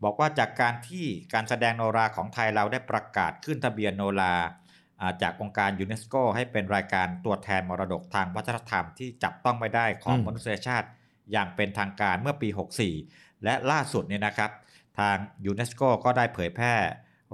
[0.03, 4.35] บอกว่าจากการที่การแสดงโนราของไทยเราได้ประกาศขึ้นทะเบียนโนรา
[5.23, 10.89] จากองค์การยูเนสโกให้เป็นรายการตัวแทนมรดกทางวัฒนธรรมที่จับต้องไม่ได้ของมนุษยชาติ
[11.33, 12.49] อย่างเป็นทางการเมื่อปี
[12.97, 14.51] 64 และล่าสุดเนี่ยนะครับ
[14.99, 16.75] ทางยูเนสโกก็ได้เผยแพร่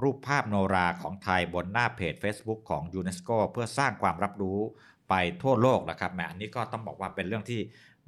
[0.03, 4.59] รูปภาพโนราของไทยบนหน้าเพจ Facebook ของยูเนสโกเพื่อสร้างความรับรู้
[5.09, 7.61] ไปทั่วโลกนะครับแหมอันนี้ก็ต้องบอกว่าเป็นเรื่องที่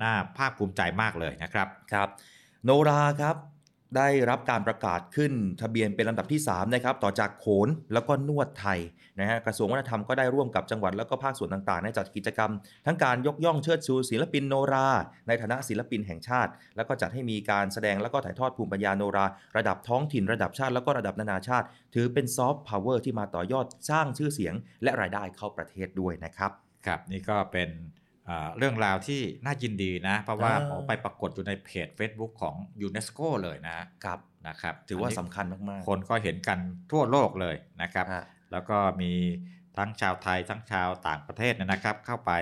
[0.02, 2.08] น่าภาคภูมิใจมากเลยนะครับครับ
[2.64, 3.36] โนราครับ
[3.96, 8.78] ได้รับการประกาศขึ้นทะเบียนเป็นลำดับที่3นะครับต่อจากโขนแล้วก็นวดไทย
[9.20, 12.50] นะฮะกระทรวงวัฒนธรรมก็ได้ร่วมกับจังหวัดแล้วก็ภาคส่วนต่างๆในจัดกิจกรรม
[12.87, 14.88] ทั้งการยกย่องเชิดชูศิลปินโนรา
[15.28, 19.26] ในฐานะศิลปินแห่งชาติ แล้วก็จัดให้มีการแสดงแล้วก็ถ่ายทอดภูมิปัญญาโนรา
[19.57, 26.50] ระดับท้องถิ่นระดับชาติแล้วก็ระดับนานาชาติ ถือเป็นซอฟต์พาวเวอร์ที่มาต่อยอดสร้างชื่อเสียง และรายได้เข้าประเทศด้วยนะครับ
[26.87, 27.68] ครับนี่ก็เป็น
[28.26, 36.58] เอ่อเรื่องราวที่น่ายินดีนะ เพราะว่าอ่าผมไปปรากฏอยู่ในเพจ Facebook ของยูเนสโกเลยนะครับนะครับถือว่านี้สำคัญมากๆ คนก็เห็นกัน
[36.92, 39.12] ทั่วโลกเลยนะครับฮะแล้วก็มี
[39.76, 42.32] ทั้งชาวไทยทั้งชาวต่างประเทศเนี่ยนะครับ เข้าไป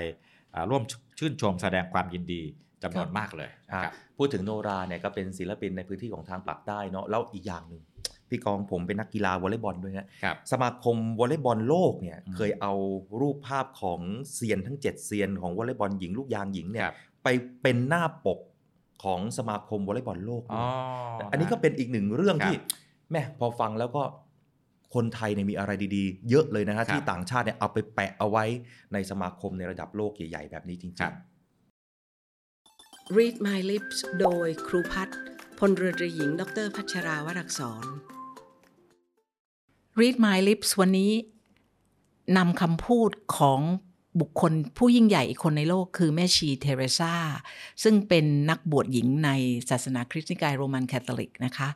[0.55, 0.83] อ่าร่วม
[1.19, 2.43] ชื่นชมแสดงความยินดี
[2.83, 7.83] จำนวนมากเลยนะอะครับพูดถึงโนราเนี่ยก็เป็นศิลปินในพื้นที่ของทางปากใต้เนาะแล้วอีกอย่างหนึ่ง
[8.31, 12.73] พี่กองผมเป็นนักกีฬาวอลเลย์บอลด้วยนะครับสมาคมวอลเลย์บอลโลกเนี่ยอืมเคยเอา
[13.21, 14.01] รูปภาพของ
[14.33, 17.29] เซียนทั้ง 7 เซียนของวอลเลย์บอลหญิงลูกยางหญิงเนี่คยรับไป
[17.62, 18.38] เป็นหน้าปก
[19.05, 20.64] ของสมาคมวอลเลย์บอลโลกอ๋อ
[21.21, 22.57] ด้วยอันนี้ก็เป็นอีกหนึ่งเรื่องครับที่
[23.11, 24.03] แม่พอฟังแล้วก็
[24.95, 28.45] คนไทยเนี่ยมีอะไรดีๆ เยอะเลยนะฮะครับที่ต่างชาติเนี่ยเอาไปแปะเอาไว้
[28.93, 35.16] ในสมาคมในระดับโลกใหญ่ๆ แบบนี้จริงครับๆ Read My Lips โดยครูพัฒน์
[35.59, 37.85] พลเรือตรีหญิง ดรพัชราวรักษร
[40.01, 41.13] Read My Lips วันนี้
[42.37, 43.61] นำคำพูดของ
[44.21, 47.15] บุคคลผู้ยิ่งใหญ่อีกคนในโลกคือแม่ชีเทเรซา
[47.83, 49.31] ซึ่งเป็นนักบวชหญิงใน
[49.71, 51.69] ศาสนาคริสต์นิกายโรมันคาทอลิกนะคะ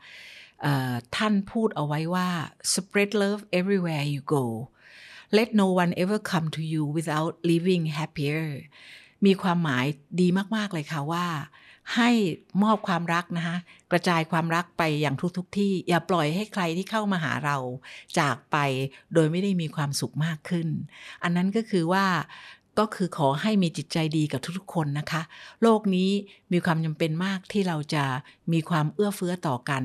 [1.16, 2.28] ท่านพูดเอาไว้ว่า
[2.72, 4.44] spread love everywhere you go
[5.36, 8.46] let no one ever come to you without leaving happier
[9.26, 9.86] มีความหมาย
[10.20, 11.26] ดีมาก ๆ เลยค่ะว่า
[11.96, 12.10] ให้
[12.62, 13.56] มอบความรักนะคะ
[13.90, 17.56] กระจายความรักไปอย่างทุกๆทที่ อย่าปล่อยให้ใครที่เข้ามาหาเรา
[18.18, 18.56] จากไป
[19.14, 20.68] โดยไม่ได้มีความสุขมากขึ้น
[21.22, 22.06] อันนั้นก็คือว่า
[22.78, 25.22] ก็คือขอให้มีจิตใจดีกับทุกๆคนนะคะ
[25.62, 26.10] โลกนี้
[26.52, 28.04] มีความจำเป็นมากที่เราจะ
[28.52, 29.82] มีความเอื้อเฟื้อต่อกัน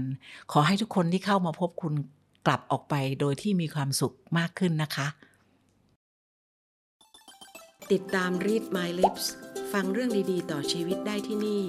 [0.51, 1.93] ขอให้ทุกคนที่เข้ามาพบคุณ
[2.45, 5.07] กลับออกไปโดยที่มีความสุขมากขึ้นนะคะ
[7.91, 9.25] ติดตาม Read My Lips
[9.73, 11.63] ฟังเรื่องดีๆ ต่อชีวิตได้ที่นี่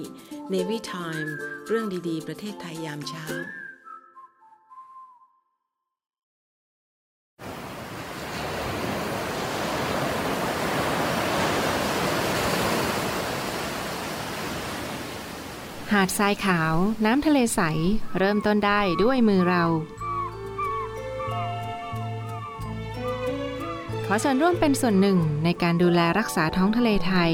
[0.53, 1.29] Navy Time
[1.67, 3.25] เรื่องดีๆ ประเทศไทยยามเช้า
[15.91, 16.73] หาดทรายขาว
[17.05, 17.61] น้ำทะเลใส
[18.17, 19.63] เริ่มต้นได้ด้วยมือเรา
[24.05, 27.33] ขอส่วนร่วมเป็นส่วนหนึ่งในการดูแลรักษาท้องทะเลไทย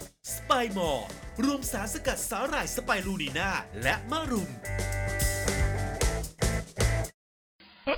[0.35, 1.07] สไปมอร์
[1.43, 3.49] รวมสารสกัดสาหร่ายสไปรูนีนา
[3.83, 4.49] และมะรุม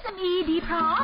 [0.01, 1.03] SME ดีพร้อม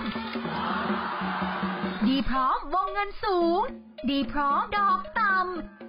[2.08, 3.62] ดีพร้อมวงเงินสูง
[4.10, 5.88] ดีพร้อมดอกต่ำ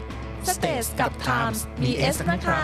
[0.41, 2.61] www.thestagetimes.com Stage กับ Times มี S นะคะ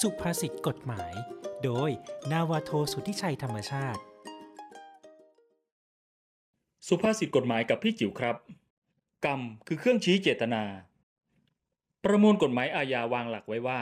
[0.00, 1.12] สุภาษิตกฎหมาย
[1.64, 1.90] โดย
[2.32, 4.00] นาวาโทสุทธิชัยธรรมชาติ
[6.88, 8.36] สุภาษิตกฎหมายกับพี่จิ๋วครับ
[9.24, 10.62] กรรมคือเครื่องชี้เจตนา
[12.04, 13.80] ประมวลกฎหมายอาญาวางหลักไว้ว่า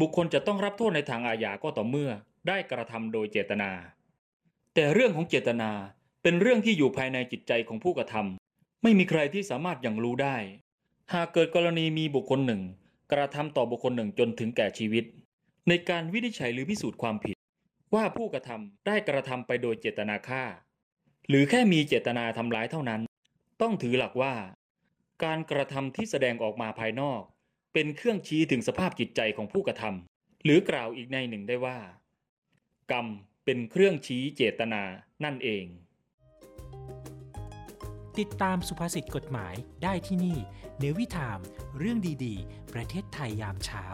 [0.00, 2.10] บุคคลจะต้องรับโทษในทางอาญาก็ต่อเมื่อ
[2.48, 3.70] ได้กระทำโดยเจตนา
[4.74, 5.70] แต่เรื่องของเจตนา
[6.22, 10.36] เป็นเรื่องที่อยู่ภายในจิตใจของผู้กระทำไม่มีใครที่สามารถอย่างรู้ได้
[11.12, 12.62] หากเกิดกรณีมีบุคคลหนึ่ง
[13.12, 15.04] กระทำต่อบุคคลหนึ่งจนถึงแก่ชีวิต
[15.68, 17.36] ในการวินิจฉัยหรือพิสูจน์ความผิด
[17.94, 20.44] ว่าผู้กระทำได้กระทำไปโดยเจตนาฆ่า
[21.28, 23.00] หรือแค่มีเจตนาทำร้ายเท่านั้น
[23.60, 24.34] ต้องถือหลักว่า
[25.24, 27.22] การกระทำที่แสดงออกมาภายนอก
[27.74, 31.78] เป็นเครื่องชี้ถึงสภาพจิตใจของผู้กระทำหรือกล่าวอีกในหนึ่งได้ว่า
[32.92, 33.06] กรรม
[33.44, 34.82] เป็นเครื่องชี้เจตนา
[35.24, 35.64] นั่นเอง
[38.20, 40.38] ติดตามสุภาษิตกฎหมายได้ที่นี่
[40.78, 41.38] เนวิทาม
[41.78, 43.84] เรื่องดีๆ ประเทศไทยยามเช้า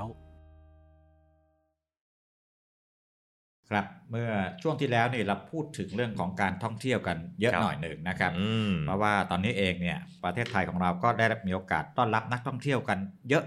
[3.70, 4.30] ครับเมื่อ
[4.62, 13.44] ช่วงที่แล้วนี่เราพูดถึงเรื่องของการท่องเที่ยวกันเยอะครับหน่อยหนึ่งนะครับ อืม เพราะว่าตอนนี้เองเนี่ยประเทศไทยของเราก็ได้มีโอกาสต้อนรับนักท่องเที่ยวกันเยอะ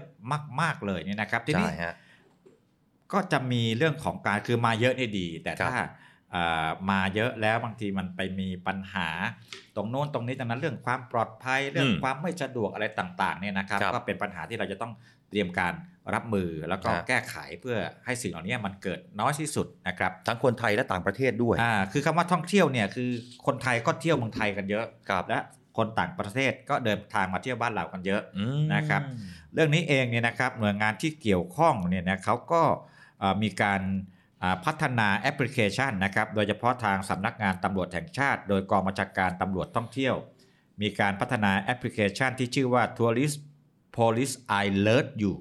[0.60, 1.94] มาก ๆเลยเนี่ยนะครับทีนี้ ใช่ฮะ
[3.12, 5.88] ก็จะมีเรื่องของการคือมาเยอะนี่ดี แต่ถ้าเอ่อ
[6.90, 9.08] มาเยอะแล้วบางทีมันไปมีปัญหา
[9.76, 14.92] ตรงโน้นตรงนี้ตรงนั้นเรื่องความปลอดภัยเรื่องอืมความไม่สะดวกอะไรต่างๆเนี่ยนะครับครับก็เป็นปัญหาที่เราจะต้อง
[15.30, 15.72] เตรียมการ
[16.14, 23.10] รับมือแล้วก็ฮะแก้ไขเพื่อให้สิ่งเหล่านี้มันเกิดน้อยที่สุดนะครับทั้งคนไทยและต่างประเทศด้วยอ่าคือคำว่าท่องเที่ยวเนี่ยคือ
[23.46, 25.38] คนไทยก็เที่ยวเมืองไทยกันเยอะครับและ
[25.76, 29.02] คนต่างประเทศก็เดินทางมาเที่ยวบ้านเรากันเยอะอืมนะครับ
[29.54, 32.62] เรื่องนี้เองเนี่ยนะครับหน่วยงานที่เกี่ยวข้องเนี่ยนะเขาก็
[33.18, 34.19] เอ่อมีการอ่า
[34.64, 40.14] พัฒนาแอปพลิเคชันนะครับ โดยเฉพาะทางสำนักงานตำรวจแห่งชาติ โดยกองบัญชาการตำรวจท่องเที่ยว
[40.80, 43.36] มีการพัฒนาแอปพลิเคชันที่ชื่อว่า Tourist
[43.96, 45.32] Police I Alert You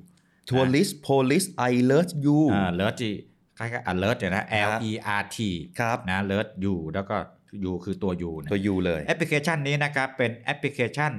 [0.49, 3.13] tourist police I lert u อ่า lert ที่
[3.57, 5.37] คล้ายๆ alert เนี่ยนะ L E R T
[5.79, 7.17] ครับนะ alert you แล้วก็
[7.63, 11.11] you คือตัว you นะตัว you เลยแอปพลิเคชันนี้นะครับเป็นแอปพลิเคชัน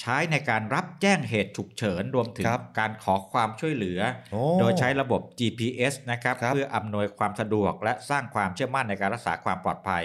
[0.00, 4.00] ใช้ในการรับแจ้งเหตุฉุกเฉินรวมถึงครับการขอความช่วยเหลือ
[4.32, 10.04] โอ้โดยใช้ระบบ GPS นะครับครับเพื่ออำนวยความสะดวกและสร้างความเชื่อมั่นในการรักษาความปลอดภัย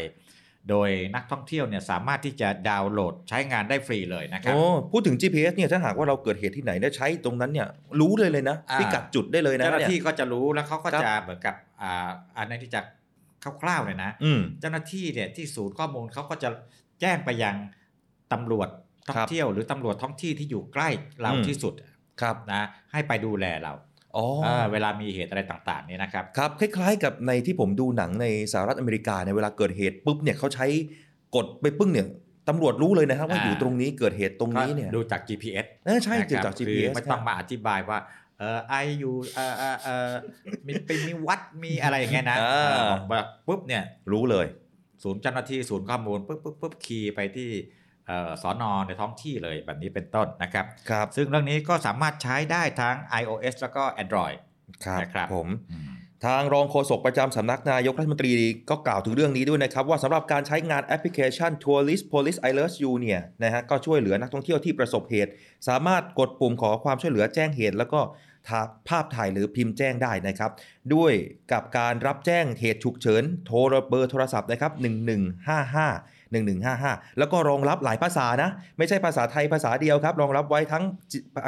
[0.70, 7.68] โดยนักท่องเที่ยวเนี่ยสามารถที่จะดาวน์โหลดใช้งานได้ฟรีเลยนะครับโอ้พูดถึง GPS เนี่ยถ้าหากว่าเราเกิดเหตุที่ไหนเนี่ยใช้ตรงนั้นเนี่ย
[8.00, 12.82] รู้เลยเลยนะอ่าพิกัดจุดได้เลยนะเจ้าหน้าเนี่ยที่ก็จะรู้แล้วเขาก็ครับจะเหมือนกับอ่าอันนี้ที่จะ
[13.62, 16.50] คร่าวๆเลยนะอืมเจ้าหน้าที่เนี่ยที่ศูนย์ข้อมูลเขาก็จะ
[17.02, 17.56] แจ้งไปยัง
[18.34, 18.70] ตำรวจ
[19.08, 20.90] ท่องเที่ยวหรือตำรวจท้องที่ที่อยู่ใกล้
[21.22, 21.74] เราอืมที่สุด
[22.22, 23.74] ครับนะให้ไปดูแลเรา
[24.16, 30.68] อ๋อเออเวลามีเหตุอะไรต่างๆเนี่ยนะครับครับคล้าย ๆ กับในที่ผมดูหนังในสหรัฐอเมริกาในยเวลาเกิดเหตุปุ๊บเนี่ยเขาใช้
[31.36, 32.08] กดไปปึ้งเนี่ย
[32.50, 38.00] ตำรวจรู้เลยนะครับว่าอ่าอยู่ตรงนี้เกิดเหตุตรงนี้เนี่ยก็ดูจาก GPS เออใช่นะครับจากคือ GPS ไม่ต้องมาอธิบายว่า
[38.40, 40.10] เออไออยู่เออเออเออ
[40.68, 44.48] มีไปมีวัดมีอะไรอย่างเงี้ยนะอ่าเออบอกว่าปุ๊บเนี่ยรู้เลย
[45.04, 47.85] ศูนย์เจ้าหน้าที่ศูนย์ข้อมูลปุ๊บปุ๊บปุ๊บคีย์ไปที่เอ่อ
[48.42, 54.38] สอนอในท้องที่เลยแบบนี้เป็นต้นนะครับครับ ซึ่งเรื่องนี้ก็สามารถใช้ได้ทั้ง iOS แล้วก็ Android
[54.86, 55.50] ครับนะครับผม
[56.26, 58.32] ทางรองโฆษกประจำสำนักนายกรัฐมนตรี
[58.70, 65.32] ก็กล่าวถึงเรื่องนี้ด้วยนะครับ ว่าสำหรับการใช้งานแอปพลิเคชัน Tourist Police Alert You เนี่ยนะฮะก็ช่วยเหลือนักท่องเที่ยวที่ประสบเหตุ
[65.68, 68.02] สามารถกดปุ่มขอความช่วยเหลือแจ้งเหตุ แล้วก็
[68.48, 70.52] ทาภาพถ่ายหรือพิมพ์แจ้งได้นะครับ
[70.94, 71.14] ด้วย
[71.52, 74.72] กับการรับแจ้งเหตุฉุกเฉินโทรเบอร์โทรศัพท์นะครับ
[75.74, 80.84] 1155 1155 แล้วก็รองรับหลายภาษานะ ไม่ใช่ภาษาไทยภาษาเดียวครับ รองรับไว้ทั้ง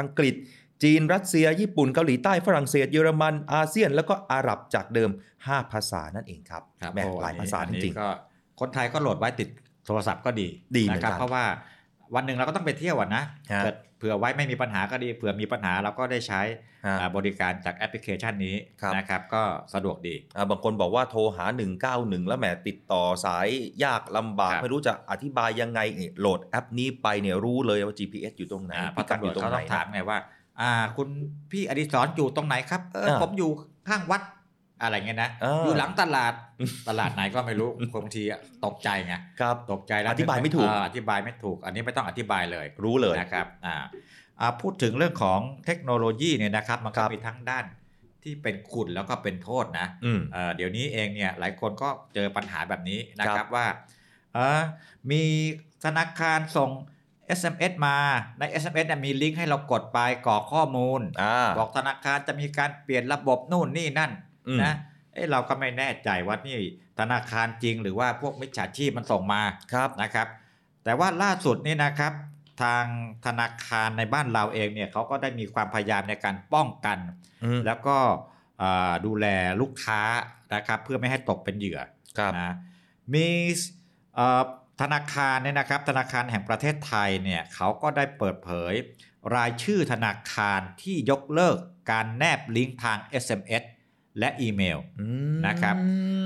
[0.00, 0.34] อังกฤษ
[0.82, 8.08] จีนรัสเซีย ญี่ปุ่น เกาหลีใต้ฝรั่งเศสเยอรมันอาเซียน แล้วก็อาหรับจากเดิม 5 ภาษานั่นเองครับครับแหม่โอ้หลายภาษาอันจนี้ริงก็
[8.60, 9.48] คนไทยก็โหลดไว้ติด
[9.86, 10.46] โทรศัพท์ก็ดี
[10.76, 11.44] ดีเหมือนนะครักันเพราะว่า
[12.14, 13.22] วันหนึ่งเราก็ต้องไปเที่ยวอะนะ
[13.52, 16.40] ฮะเกิด เผื่อไว้ไม่มีปัญหาก็ดีเผื่อมีปัญหาเราก็ได้ใช้
[16.86, 19.42] ฮะอ่าบริการจากแอปพลิเคชันนี้ครับนะครับก็
[19.74, 21.44] สะดวกดีอ่าบางคนบอกว่าโทรหา
[21.86, 23.48] 191 แล้วแหมติดต่อสาย
[23.84, 30.18] ยากลำบากครับไม่รู้จะอธิบายยังไงนี่โหลดแอปนี้ไปเนี่ยรู้เลยว่า GPS อยู่ตรงไหนอ่าเพพิราะกัดตำอรวจยู่ตรงเขาไหนต้องถามไงว่า
[30.60, 31.08] อ่า คุณ
[31.50, 33.50] พี่อดิศรอยู่ตรงไหนครับเอออ่าผมอยู่
[33.88, 34.22] ข้างวัด
[34.82, 36.32] อะไรเงี้ยนะอ่าอยู่หลังตลาด
[36.88, 37.70] ตลาดไหนก็ไม่รู้
[38.02, 43.76] บางทีอะตกใจไงครับตกใจแล้วอธิบายไม่ถูกเอออธิบายไม่ถูก อันนี้ไม่ต้องอธิบายเลยรู้เลยนะครับอ่า
[44.40, 47.64] อ่าพูดถึงเรื่องของเทคโนโลยีเนี่ยนะครับมันคก็รับมีทั้งด้าน
[48.24, 53.66] ที่เป็นคุณแล้วก็เป็นโทษนะอืมเอ่อเดี๋ยวนี้เองเนี่ยหลายคนก็เจอปัญหาแบบนี้นะคครัรับบว่า
[54.34, 54.62] เออ
[55.10, 55.22] มี
[55.84, 56.70] ธนาคารส่ง
[57.38, 57.96] SMS มา
[58.38, 64.27] ใน SMS เนี่ยมีลิงก์ให้เรากดไปกรอกข้อมูลอ่าบอกธนาคารจะมีการเปลี่ยนระบบนู่นนี่นั่นอืม
[64.62, 64.74] นะ
[65.12, 66.58] เอ้เราก็ไม่แน่ใจว่านี่
[66.98, 70.28] ธนาคารจริงหรือว่าพวกมิจฉาชีพมันส่งมาครับนะครับ
[70.84, 72.12] แต่ว่าล่าสุดนี่นะครับ
[72.62, 72.84] ทาง
[73.26, 76.98] ธนาคารในบ้านเราเองเนี่ยเขาก็ได้มีความพยายามในการป้องกัน
[77.44, 77.96] อืมแล้วก็
[78.62, 79.26] อ่าดูแล
[79.60, 80.00] ลูกค้า
[80.54, 81.80] นะครับเพื่อไม่ให้ตกเป็นเหยื่อ
[82.18, 82.54] ครับนะ
[83.14, 83.26] มี
[84.14, 84.42] เอ่อ
[84.80, 88.74] ธนาคารเนี่ยนะครับ ธนาคารแห่งประเทศไทยเนี่ยเขาก็ได้เปิดเผย
[89.34, 91.56] รายชื่อธนาคารที่ยกเลิก
[91.90, 93.64] การแนบลิงก์ทาง SMS
[94.18, 95.76] และอีเมลอืมนะครับ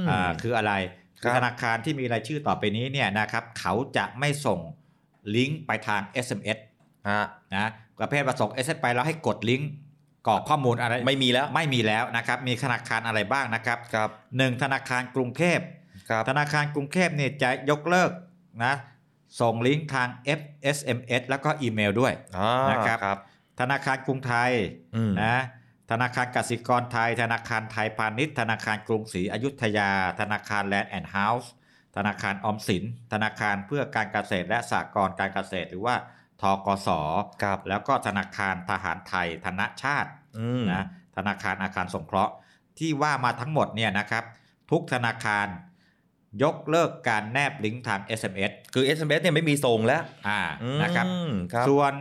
[0.08, 0.72] อ่าคืออะไร
[1.22, 4.60] ครัคือบธนาคารที่มีรายชื่อต่อไปนี้เนี่ยนะครับเขาจะไม่ส่ง
[5.34, 6.58] ลิงก์ไปทาง SMS
[7.10, 7.22] ฮะ
[7.54, 9.70] นะประเภทว่าส่ง SMS ไปแล้วให้กดลิงก์
[10.26, 15.58] กรอกข้อมูลอะไรไม่มีแล้วไม่มีแล้วนะครับ มีธนาคารอะไรบ้างนะครับครับหนึ่งธนาคารกรุงเทพ
[16.10, 18.10] ครับธนาคารกรุงเทพเนี่ยจะยกเลิก
[18.64, 18.74] นะ
[19.40, 23.18] ส่งลิงก์ทาง FSMS แล้วก็อีเมลด้วยอ่านะครับครับ
[23.60, 24.50] ธนาคารกรุงไทย
[24.94, 25.36] อืมนะ
[25.92, 31.52] ธนาคารกสิกรไทย ธนาคารไทยพาณิชย์ ธนาคารกรุงศรีอยุธยา ธนาคารแลนด์แอนด์เฮาส์
[31.96, 35.94] ธนาคารออมสิน ธนาคารเพื่อการเกษตรและสหกรณ์การเกษตรหรือว่า
[36.42, 36.88] ทกส
[37.42, 40.84] ครับแล้วก็ธนาคารทหารไทย ธนชาติอืมนะ
[41.16, 42.32] ธนาคารอาคารสงเคราะห์
[42.78, 44.24] ที่ว่ามาทั้งหมดเนี่ยนะครับ
[44.70, 45.46] ทุกธนาคาร
[46.42, 51.06] ยกเลิกการแนบลิงก์ทาง SMS คือ SMS เนี่ยไม่มีส่งแล้วอ่าอืมนะครับ
[51.52, 51.92] ครับ ส่วน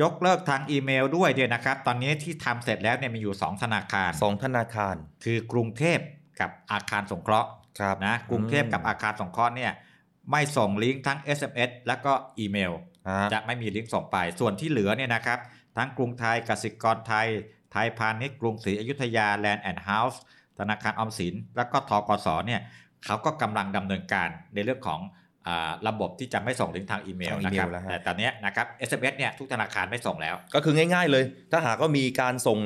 [0.00, 5.98] ยกเลิกทางอีเมลด้วยเนี่ยนะครับ ตอนนี้ที่ทำเสร็จแล้วเนี่ยมีอยู่ 2 ธนาคารสองธนาคาร คือกรุงเทพ
[6.40, 7.48] กับอาคารสงเคราะห์
[7.80, 9.72] ครับนะกรุงเทพกับอาคารสงเคราะห์เนี่ย
[10.30, 12.72] ไม่ส่งลิงก์ทั้ง SMS แล้วก็อีเมล
[13.08, 15.38] อ่าจะไม่มีลิงก์ส่งไป ส่วนที่เหลือเนี่ยนะครับ
[15.76, 17.28] ทั้งกรุงไทยกสิกรไทย
[17.72, 20.20] ไทยพาณิชย์กรุงศรีอยุธยาแลนด์แอนด์เฮาส์
[20.58, 22.60] ธนาคารออมสิน แล้วก็ทกสเนี่ย
[23.04, 25.12] เขาก็กำลังดำเนินการในเรื่องของอา
[25.88, 32.58] ระบบที่จะไม่ส่งลิงก์ทางอีเมลทางอีนะเมคลรับแล้วฮะแต่ตอนเนี้ยนะครับ SMS เนี่ยทุกธนาคารไม่ส่งแล้ว ก็คือง่าย ๆ เลย ถ้าหากว่ามีการส่ง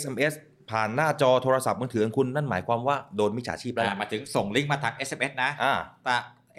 [0.00, 0.32] SMS
[0.70, 6.16] ผ่านหน้าจอโทรศัพท์มือถือของคุณนั่นหมายความว่าโดนมิจฉาชีพแล้วอ่ามาถึงส่งลิงก์มาทาง SMS นะอ่าแต่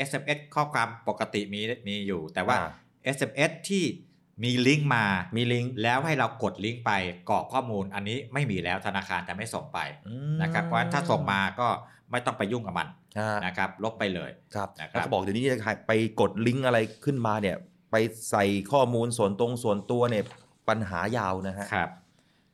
[0.10, 2.70] SMS ข้อความปกติมีมีอยู่ แต่ว่าอ่า
[3.16, 3.84] SMS ที่
[4.44, 5.06] มีลิงก์มา
[5.36, 6.92] มีลิงก์แล้วให้เรากดลิงก์ไป
[7.30, 11.68] กรอกข้อมูลอันนี้ไม่มีแล้วธนาคารจะไม่ส่งไปอืมนะครับเพราะฉะนั้นถ้าส่งมาก็
[12.12, 13.03] ไม่ต้องไปยุ่งกับมันอ่า
[13.46, 17.58] นะครับลบไปเลยครับนะครับแล้วก็บอกเดี๋ยวนี้จะไปกดลิงก์อะไรขึ้นมาเนี่ย
[17.92, 17.96] ไป
[18.32, 20.24] ใส่ข้อมูลส่วนตรงส่วนตัวเนี่ย
[20.70, 21.90] ปัญหายาวนะฮะครับ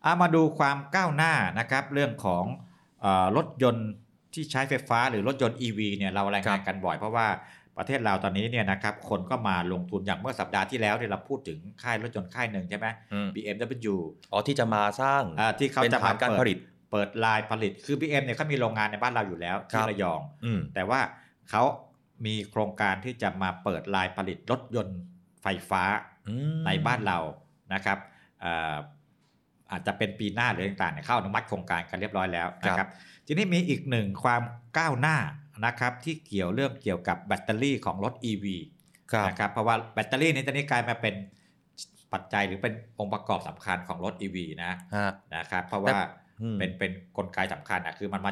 [0.04, 2.44] เอามาดูความก้าวหน้านะครับเรื่องของ
[3.02, 3.90] เออรถยนต์
[4.34, 7.28] ที่ใช้ไฟฟ้าหรือรถยนต์ EV เนี่ยเรารายงานกันบ่อยเพราะว่า
[7.78, 13.96] ประเทศเราตอนนี้เนี่ยนะครับคนก็มาลงทุนอย่างเมื่อสัปดาห์ที่แล้วเนี่ยเราพูดถึงค่ายรถยนต์ค่ายหนึ่งใช่ไหมอืม BMW
[14.32, 16.58] อ๋อที่จะมาสร้างอ่าที่เขาเป็นจะฐานการเดผลิต
[16.92, 21.00] เปิดลายผลิตคือ BM เนี่ยเขามีโรงงานในบ้านเราอยู่แล้วครัที่บระยองอืมแต่ว่า
[21.50, 21.64] เขา
[22.26, 25.00] มีโครงการที่จะมาเปิดลายผลิตรถยนต์
[25.42, 25.84] ไฟฟ้า
[26.28, 27.20] อืมในบ้านเรา
[27.74, 27.98] นะครับ
[28.42, 28.76] เอ่อ
[29.72, 32.88] อาจจะเป็นปีหน้าหรือต่างๆเนี่ยเข้าอนุมัติโครงการกันเรียบร้อยแล้วนะครับ
[33.28, 34.42] ทีนี้มีอีกหนึ่งความ
[34.78, 35.18] ก้าวหน้า
[35.66, 38.46] นะครับที่เกี่ยวเรื่องเกี่ยวกับแบตเตอรี่ของรถ EV
[39.12, 41.16] ครับนะครับเพราะว่าแบตเตอรี่นี้ตอนนี้กลายมาเป็น
[42.14, 46.19] ปัจจัยหรือเป็นองค์ประกอบสำคัญของรถ EV นะฮะนะครับเพราะว่าอืม
[46.60, 48.32] เป็นเป็นกลไกสำคัญนะคือมันมา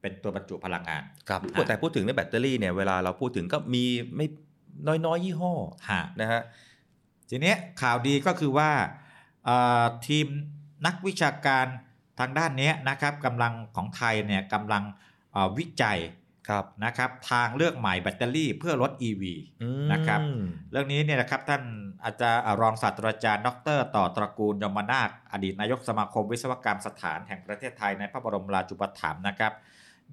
[0.00, 3.84] เป็นตัวบรรจุพลังงานครับอะแต่พูดถึงในแบตเตอรี่เนี่ยเวลาเราพูดถึงก็มี
[4.16, 4.26] ไม่
[5.06, 5.52] น้อยๆยี่ห้อ
[5.90, 6.40] ฮะนะฮะ
[7.28, 8.70] ทีเนี้ยข่าวดีก็คือว่า
[9.44, 10.26] เอ่อทีม
[10.86, 11.66] นักวิชาการ
[12.18, 14.82] ทางด้านเนี้ยนะครับกำลังของไทยเนี่ยกำลัง
[15.32, 15.98] เอ่อวิจัย
[16.48, 19.22] ครับนะครับทางเลือกใหม่แบตเตอรี่เพื่อลด EV
[19.62, 20.20] อืมนะครับ
[20.72, 21.62] เรื่องนี้เนี่ยนะครับท่าน
[22.04, 29.52] อาจารย์รองศาสตราจารย์ ดร ต่อตระกูลยมนาคอดีตนายกสมาคมวิศวกรรมสถานแห่งประเทศไทยในพระบรมราชูปถัมภ์นะครับ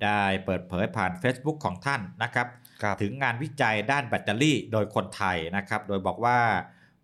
[0.04, 2.48] ได้เปิดเผยผ่าน Facebook ของท่านนะครับ
[2.84, 6.38] ครับถึงงานวิจัยด้านแบตเตอรี่โดยคนไทยนะครับ โดยบอกว่า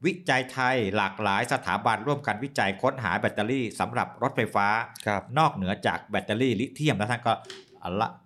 [0.06, 4.68] วิจัยไทยหลากหลายสถาบันร่วมกันวิจัยค้นหาแบตเตอรี่สำหรับรถไฟฟ้า
[5.08, 7.34] ครับนอกเหนือจากแบตเตอรี่ลิเธียมแล้วท่านก็
[7.84, 8.21] อะละอ่า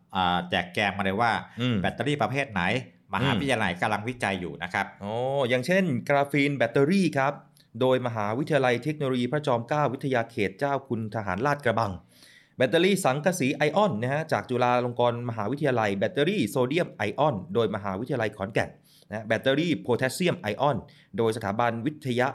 [0.49, 2.61] แจกแจงมาเลยว่าอืมแบตเตอรี่ประเภทไหน
[3.13, 5.13] มหาวิทยาลัยกำลังวิจัยอยู่นะครับอ๋อ
[5.49, 7.33] อย่างเช่น กราฟีนแบตเตอรี่ครับ
[7.81, 11.91] โดยมหาวิทยาลัยเทคโนโลยีพระจอมเกล้าวิทยาเขตเจ้าคุณทหารลาดกระบัง
[12.57, 18.69] แบตเตอรี่สังกะสีไอออนนะฮะจากจุฬาลงกรณ์มหาวิทยาลัยแบตเตอรี่โซเดียมไอออนโดยมหาวิทยาลัยขอนแก่น
[19.09, 20.77] นะแบตเตอรี่โพแทสเซียมไอออน
[21.17, 22.27] โดยสถาบันวิทยา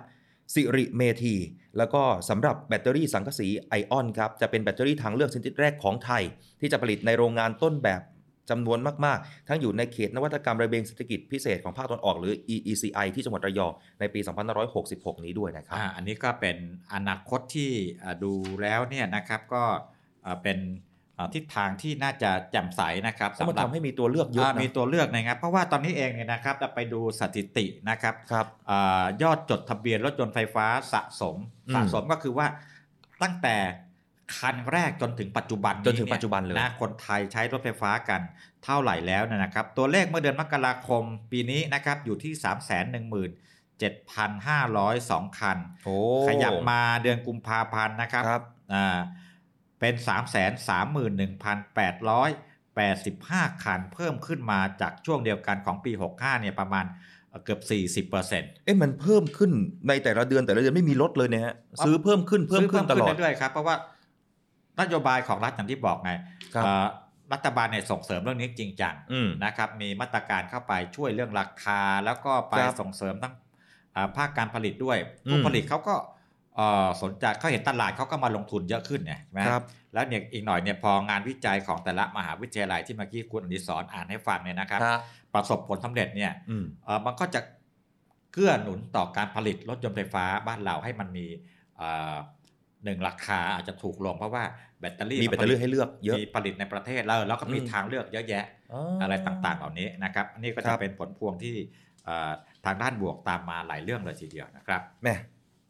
[0.55, 1.37] สิริเมธี
[1.79, 6.23] แล้วก็สำหรับแบตเตอรี่สังกะสีไอออนครับ จะเป็นแบตเตอรี่ทางเลือกชนิดแรกของไทย
[6.61, 8.03] ที่จะผลิตในโรงงานต้นแบบ
[8.51, 14.21] จำนวนมาก ๆ ทั้งอยู่ในเขตนวัตกรรมระเบียงเศรษฐกิจพิเศษของภาคตะวันออกหรือ EECI ที่จังหวัดระยองในปี
[14.73, 16.57] 2566 นี้ด้วยนะครับออันนี้ก็เป็น
[16.95, 17.71] อนาคตที่
[18.25, 18.33] ดู
[18.63, 19.65] แล้วเนี่ยนะครับก็
[20.43, 20.59] เป็น
[21.35, 31.37] ทิศทางที่น่าจะแจ่มใสนะครับเพราะมันทำให้มีตัวเลือกเยอะานะมีตัวเลือกนะครับ เพราะว่าตอนนี้เองเนี่ยนะครับเราไปดูสถิตินะครับครับอายอดจดทะเบียนรถยนต์ไฟฟ้าสะสม
[31.69, 32.47] อืมสะสมก็คือว่า
[33.23, 33.57] ตั้งแต่
[34.37, 38.21] คันแรกจนถึงปัจจุบันจนถึงปัจจุบันเลยนะคนไทยใช้รถไฟฟ้ากัน
[38.65, 41.03] เท่าไหร่แล้วเนยนะครับ ตัวเลขเมื่อเดือนมกราคม
[41.33, 43.11] ปีนี้นะครับอยู่ที่ 3 1
[43.81, 45.97] 7 5 0 2 คันโอ้
[46.29, 48.43] ขยับมาเดือนกุมภาพันธ์นะครับครับ
[48.75, 48.99] อ่า
[49.81, 50.35] เป็น 3
[50.69, 51.77] 3 1 8
[52.77, 56.85] 8 5 คัน เพิ่มขึ้นมาจากช่วงเดียวกันของปี 65 เนี่ยประมาณ
[57.29, 57.61] เอ่อเกือบ
[58.09, 59.51] 40%เเอ๊ะมันเพิ่มขึ้น
[59.89, 61.55] ในแต่ละเดือนแต่ละเดือนไม่มีลดเลยเนี่ยฮะ
[61.85, 63.75] ซื้อเพิ่มขึ้นเพิ่มขึ้นตลอดเรื่อยๆครับเพราะว่า
[64.81, 66.13] นโยบายของรัฐอย่างที่บอกไง
[66.55, 66.87] ครับเอ่อ
[67.33, 73.35] รัฐบาลเนี่ยส่งเสริมเรื่องนี้จริงจังอืมนะครับ มีมาตรการเข้าไปช่วยเรื่องราคา แล้วก็ไปครับส่งเสริมทั้ง
[73.97, 74.99] อ่าภาคการผลิตด้วย
[75.31, 76.19] ผู้อืมผลิตเขาก็เอ่อ
[77.03, 84.95] สนใจเขาเห็นตลาดเขาก็มาลงทุนเยอะขึ้นไงใช่ไหมครับแล้วเนี่ยอีกหน่อยเนี่ยพองานวิจัยของแต่ละมหาวิทยาลัยที่เมื่อกี้คุณอดิศรอ่านให้ฟังเนี่ยนะครับฮะ
[85.35, 87.41] ประสบผลสำเร็จเนี่ยอืมเอ่อมันก็จะ
[88.33, 91.27] เกื้อหนุนต่อการผลิตรถยนต์ไฟฟ้าบ้านเราให้มันมี
[91.77, 92.17] เอ่อ
[92.85, 94.45] หนึ่งราคาอาจจะถูกลงเพราะว่า
[94.81, 101.55] แบตเตอรี่มีแบตเตอรี่ให้เลือกเยอะมีผลิตในประเทศแล้วแล้วก็มีอืมทางเลือกเยอะแยะอ๋อออะไรต่างๆ เหล่านี้นะครับอันนี้ก็ครัจะบเป็นผลพวงที่
[102.05, 102.31] เอ่อ
[102.65, 105.15] ทางด้านบวกตามมาหลายเรื่องเลยทีเดียวนะครับแม่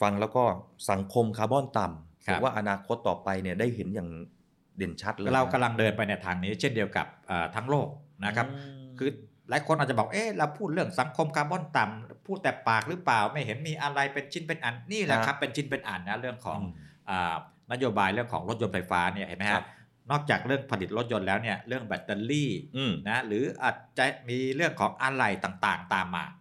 [0.01, 0.45] ฟังแล้วก็
[0.91, 4.09] สังคมคาร์บอนต่ำครัผบมว่าอนาคตต่อไปเนี่ยได้เห็นอย่าง
[4.77, 7.89] เด่นชัดเลยเรานะกำลังเดินไปในทางนี้เช่นเดียวกับเอ่อทั้งโลก
[8.25, 9.11] นะครับอืมคือ
[9.51, 16.73] หลายคนอาจจะบอก เอ๊ะ เราพูดเรื่องสังคมคาร์บอนต่ำพูดแต่ปากหรือเปล่า ไม่เห็นมีอะไรเป็นชิ้นเป็นอัน นี่แหละครับ เป็นชิ้นเป็นอันนะ เรื่องของอืม
[17.11, 17.35] อ่า
[17.73, 19.67] นโยบายเรื่องของรถยนต์ไฟฟ้าเนี่ย เห็นไหมครัฮะบ
[20.11, 26.40] นอกจากเรื่องผลิตรถยนต์แล้วเนี่ย เรื่องแบตเตอรี่อืมนะ หรืออาจจะมีเรื่องของอะไหล่ต่างๆ ตามมาอืม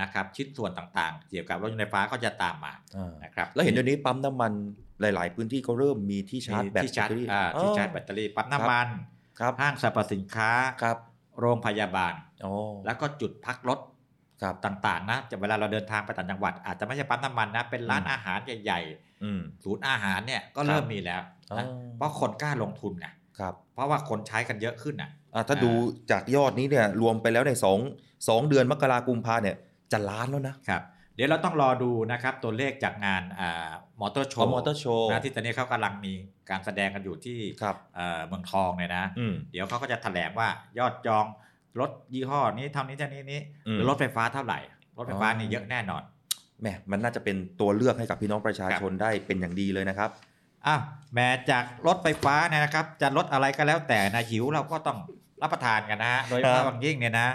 [0.00, 4.52] นะครับชิ้นส่วนต่างๆ เกี่ยวกับรถยนต์ไฟฟ้าก็จะตามมาอ่านะครับแล้วเห็นเดี๋ยวนี้ปั๊มน้ำมัน
[5.00, 8.88] หลาย ๆ พื้นที่ก็เริ่มมีที่ชาร์จแบตที่ชาร์จแบตเตอรี่อ่าที่ชาร์จแบตเตอรี่ปั๊มน้ำมัน
[9.40, 10.50] ครับห้างสรรพสินค้า
[10.82, 10.98] ครับ
[11.40, 12.14] โรงพยาบาล
[12.44, 12.52] อ๋อ
[12.86, 13.78] แล้วก็จุดพักรถ
[14.42, 18.80] ครับต่างๆนะจะเวลาเราเดินทางไปต่างจังหวัด อาจจะไม่ใช่ปั๊มน้ำมันนะเป็นร้านอืมอาหารใหญ่
[19.24, 21.66] อืมๆศูนย์อาหารเนี่ยก็ครับเริ่มมีแล้วอ๋อนะ
[21.96, 23.06] เพราะคนกล้าลงทุนไง
[23.40, 25.70] ครับเพราะว่าคนใช้กันเยอะขึ้นอะอ่าถ้าอ่าดู
[26.10, 27.78] จากยอดนี้เนี่ยรวมไปแล้วในสอง
[28.28, 29.56] สองเดือนมกราคมกุมภาเนี่ย
[29.92, 30.82] จะล้านแล้วนะครับ
[31.16, 33.70] เดี๋ยวเราต้องรอดูนะครับตัวเลขจากงานอ่า
[34.00, 36.12] มอเตอร์โชของว์มอเตอร์โชว์นะที่ตอนนี้เขากำลังมี
[36.50, 41.26] การแสดงกันอยู่ที่ครับเอ่อเมืองทองเนี่ยนะอืมเดี๋ยวเขาก็จะแถลงว่ายอดจอง
[41.80, 44.58] รถยี่ห้อนี้เท่านี้เท่านี้นี้อืมหรือรถไฟฟ้าเท่าไหร่
[44.96, 46.02] รถไฟฟ้าอ๋อนี่เยอะแน่นอน
[46.60, 50.10] แหมมันน่าจะเป็นตัวเลือกให้กับพี่น้องประชาชนได้เป็นอย่างดีเลยนะครับ
[50.66, 50.80] อ้าว
[51.14, 54.98] แม้จากรถไฟฟ้าเนี่ยนะครับ จะรถอะไรก็แล้วแต่นะหิวเราก็ต้อง
[55.42, 57.28] รับประทานกันนะฮะโดยเฉครัพาะบบางยิ่งเนี่ยนะ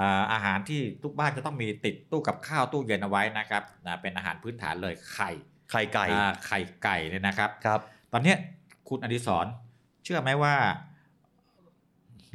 [0.00, 5.30] อ่าอาหารที่ทุกบ้านจะต้องมีติดตู้กับข้าวตู้เย็นเอาไว้นะครับนะเป็นอาหารพื้นฐานเลยไข่
[5.70, 7.80] ไข่ไก่อ่าไข่ไก่เนี่ยนะครับครับ
[8.12, 8.36] ตอนเนี้ย
[8.88, 9.46] คุณอดิศร
[10.04, 10.54] เชื่อไหมว่า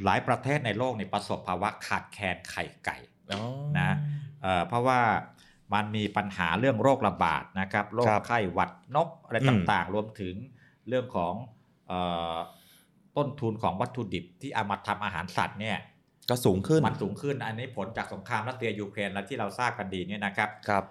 [0.04, 2.98] หลายประเทศในโลกนี่ประสบภาวะขาดแคลนไข่ไก่
[3.32, 3.42] อ๋อ
[3.80, 3.90] นะ
[4.42, 5.00] เอ่อเพราะว่า
[5.74, 10.36] มันมีปัญหาเรื่องโรคระบาดนะครับโรคครับไข้หวัดนกอะไรอืมต่างๆ รวมถึง
[10.88, 11.34] เรื่องของ
[11.88, 12.00] เอ่
[12.34, 12.36] อ
[13.18, 15.78] ต้นทุนของวัตถุดิบที่เอามาทำอาหารสัตว์เนี่ย
[16.30, 20.84] ก็สูงขึ้น มันสูงขึ้น อันนี้ผลจากสงครามรัสเซียยูเครนและที่เราทราบกันดีเนี่ยนะครับครับ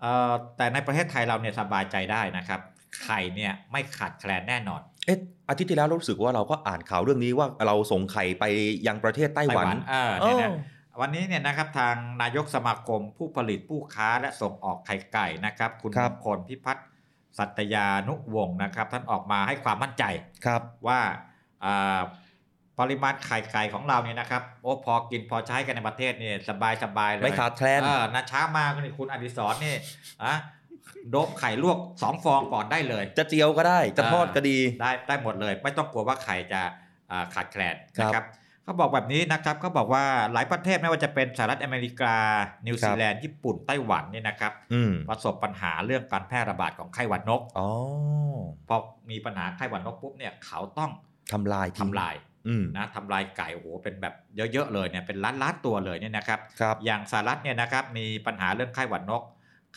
[0.00, 2.60] เอ่อแต่ในประเทศไทยเราเนี่ยสบายใจได้นะครับ
[3.02, 8.44] ไข่เนี่ยไม่ขาดแคลนแน่นอน เอ๊ะอาทิตย์ที่แล้วรู้สึกว่าเราก็อ่านข่าวเรื่องนี้ว่าเราส่งไข่ไป
[8.86, 10.50] ยังประเทศไต้หวันเออเนี่ยนะ
[11.00, 16.86] วันนี้เนี่ยนะครับทางนายกสมาคมผู้ผลิตผู้ค้าและส่งออกไข่ไก่นะครับ คุณครัมบงคลพิพัฒน์
[17.38, 20.04] สัตยานุวงศ์นะครับ ท่านออกมาให้ความมั่นใจ
[20.46, 21.00] ครับว่า
[21.64, 22.00] อ่า
[22.80, 29.74] ปริมาณไข่ไก่ของเราเนี่ยนะครับโอ้พอกินพอใช้กันในประเทศเนี่ยสบายสบายๆเลยไม่ขาดแคลนเออนะช้ามากนี่คุณอดิศรนี่
[30.24, 30.34] อะ
[31.10, 36.60] โดบไข่ลวกสองฟองก่อนได้เลย จะเจียวก็ได้ จะทอดก็ดีได้ได้หมดเลย ไม่ต้องกลัวว่าไข่จะ
[37.10, 38.24] อ่าขาดแคลนครับนะครับ
[38.64, 42.14] เขาบอกแบบนี้นะครับเขาบอกว่าหลายประเทศไม่ว่าจะเป็นสหรัฐอเมริกา
[42.66, 47.68] นิวซีแลนด์ ญี่ปุ่น ไต้หวันเนี่ยนะครับอืมประสบปัญหาเรื่องการแพร่ระบาดของไข้หวัดนกอ๋อ
[48.68, 48.76] พอ
[49.10, 50.90] มีปัญหาไข้หวัดนกปุ๊บเนี่ยเขาต้อง
[51.32, 52.14] ทำลายทิ้งทำลาย
[52.48, 54.14] อืมนะทำลายไก่โอ้โหเป็นแบบ
[54.52, 59.22] เยอะๆเลยเนี่ยเป็นล้านล้านๆตัวเลยเนี่ยนะครับครับอย่างสหรัฐเนี่ยนะครับมีปัญหาเรื่องไข้หวัดนก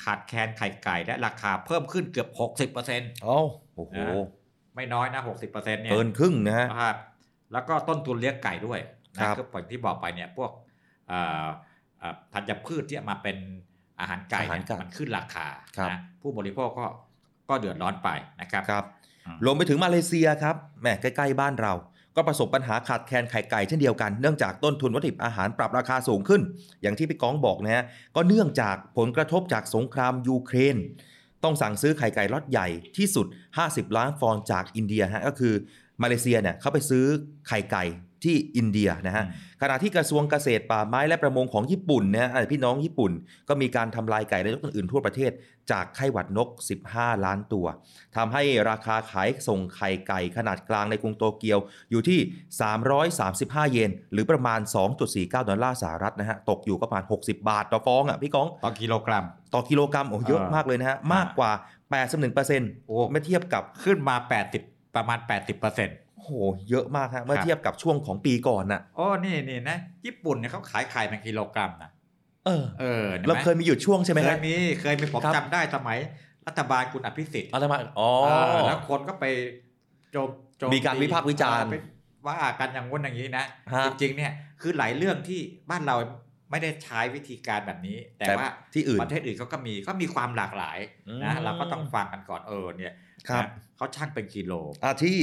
[0.03, 2.29] ขาดแคลนไข่ไก่และราคาเพิ่มขึ้นเกือบ
[2.75, 3.37] 60%โอ้
[3.75, 3.95] โอ้โห
[4.75, 6.95] ไม่น้อยนะ60%เนี่ยเกินครึ่งนะฮะครับ
[7.53, 8.79] แล้วก็ต้นทุนเลี้ยงไก่ด้วย
[9.17, 10.51] ครันะบก็อย่างที่บอกไปเนี่ยพวก
[11.07, 11.45] เอ่อ
[11.99, 13.37] เอ่อธัญพืชที่เอามาเป็น
[13.99, 16.85] อาหารไก่อาหารเนี่ยไก่มันขึ้นราคาครับนะผู้บริโภคก็
[17.49, 18.09] ก็เดือดร้อนไป
[18.41, 18.85] นะครับครับ
[19.25, 21.73] อืมรวมไปถึงมาเลเซียครับแหมใกล้ๆบ้านเรา
[22.15, 26.41] ก็ประสบปัญหาขาดแคลนไข่ไก่เช่นเดียวกัน เนื่องจากต้นทุนวัตถุดิบอาหารปรับราคาสูงขึ้น
[26.81, 27.83] อย่างที่พี่ก้องบอกนะฮะ
[28.15, 30.77] ก็เนื่องจากผลกระทบจากสงครามยูเครน
[31.43, 32.67] ต้องสั่งซื้อไข่ไก่ล็อตใหญ่
[32.97, 33.27] ที่สุด
[33.61, 35.53] 50 ล้านฟองจากอินเดียฮะก็คือ
[36.01, 37.05] มาเลเซียเนี่ยเขาไปซื้อ
[37.47, 37.85] ไข่ไก่
[38.23, 39.25] ที่อินเดียนะฮะ
[39.61, 43.11] ขณะที่กระทรวงเกษตรป่าไม้และประมงของญี่ปุ่นนะฮะอ่าพี่น้องญี่ปุ่น
[43.49, 45.31] ก็มีการทำลายไก่และนกอื่นๆทั่วประเทศ
[45.71, 46.49] จากไข้หวัดนก
[46.87, 47.65] 15 ล้านตัว
[48.15, 51.59] ทำให้ราคาขายส่งไข่ไก่ขนาดกลางในกรุงโตเกียว
[51.91, 52.19] อยู่ที่
[52.95, 54.59] 335 เยน หรือประมาณ
[55.03, 61.51] 2.49 ดอลลาร์สหรัฐนะฮะตกอยู่ก็ประมาณ 60 บาทต่อฟองอะพี่ก้องต่อกิโลกรัม ต่อกิโลกรัมโอ้เยอะอ่ามมากเลยนะฮะมากกว่า
[62.19, 66.31] 81%โอ้เมื่อเทียบกับขึ้นมา 80 ประมาณ 80%เโอ้โห
[66.69, 71.89] เยอะมากฮะเมื่อครับเทียบกับช่วงของปีก่อนน่ะโอ้นี่นี่นะ ญี่ปุ่นเนี่ยเขาขายไข่เป็นกิโลกรัมนะ
[72.45, 75.97] เออเออห็นไหมเราเคยมีหยุดช่วงใช่ไหมเคฮะยมีเคยมีผมครับจำได้สมัย
[76.47, 79.25] รัฐบาลคุณอภิสิทธิ์เอาละมาอ๋อเออแล้วคนก็ไป
[80.11, 81.75] โจมโจมีการวิพากษ์วิจารณ์เออไป
[82.27, 84.31] ว่ากันอย่างงู้นอย่างนี้นะฮะจริงๆเนี่ย
[84.61, 85.39] คือหลายเรื่องที่
[85.69, 85.95] บ้านเรา
[86.51, 90.77] ไม่ได้ใช้วิธีการแบบนี้ แต่แต่ว่าที่อื่นประเทศอื่นเขาก็มีก็มีความหลากหลาย
[91.23, 92.93] นะอืมเราก็ต้องฟังกันก่อนเออเนี่ย
[93.29, 94.53] ครับนะ เขาช่างเป็นกิโล
[94.83, 95.17] อ่าที่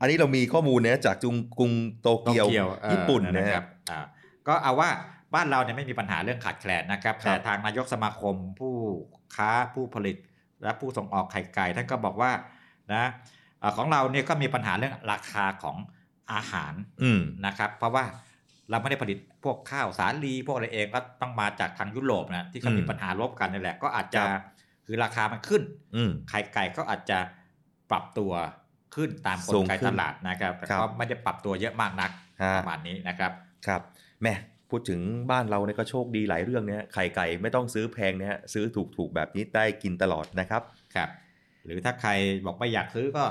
[0.00, 2.52] อันนี้เรามีข้อมูลเนี่ยจากจุงกรุงโตเกียวโต
[2.82, 4.00] เออญี่ปุ่นนะนะคครัรับบอ่า
[4.48, 4.88] ก็เอาว่า
[5.34, 8.74] บ้านเราเนี่ยไม่มีปัญหาเรื่องขาดแคลนนะครับครับแต่ทางนายกสมาคมผู้
[9.36, 10.16] ค้าผู้ผลิต
[10.62, 12.30] และผู้ส่งออกไข่ไก่ท่านก็บอกว่า
[12.94, 13.04] นะ
[13.60, 15.76] เอ่อของเราเนี่ยก็มีปัญหาเรื่องราคาของ
[16.32, 18.04] อาหารอืมนะครับ เพราะว่า
[18.70, 24.42] เราไม่ได้ผลิตพวกข้าวสาลีพวกอะไรเองก็ต้องมาจากทางยุโรปนะที่เขามีอืมปัญหาลบกันนี่แหละ ก็อาจจะครับ
[24.86, 25.62] คือราคามันขึ้น
[25.96, 27.18] อืมไข่ไก่ก็อาจจะ
[27.90, 28.32] ปรับตัว
[28.94, 32.10] ขึ้นตามกสูลงไกขึ้นตลาดนะครับแต่ครับก็ไม่ได้ปรับตัวเยอะมากนัก
[32.42, 33.32] ฮะประมาณนี้นะครับ
[33.66, 33.80] ครับ
[34.22, 34.34] แหม่
[34.70, 38.64] พูดถึงบ้านเราเนี่ยก็โชคดีหลายเรื่องเนี่ยไข่ไก่ไม่ต้องซื้อแพงนะฮะซื้อ
[38.96, 40.62] ถูกๆแบบนี้ได้กินตลอดนะครับ
[40.94, 41.08] ครับ
[41.64, 42.10] หรือถ้าใคร
[42.46, 43.24] บอกไม่อยากซื้อก็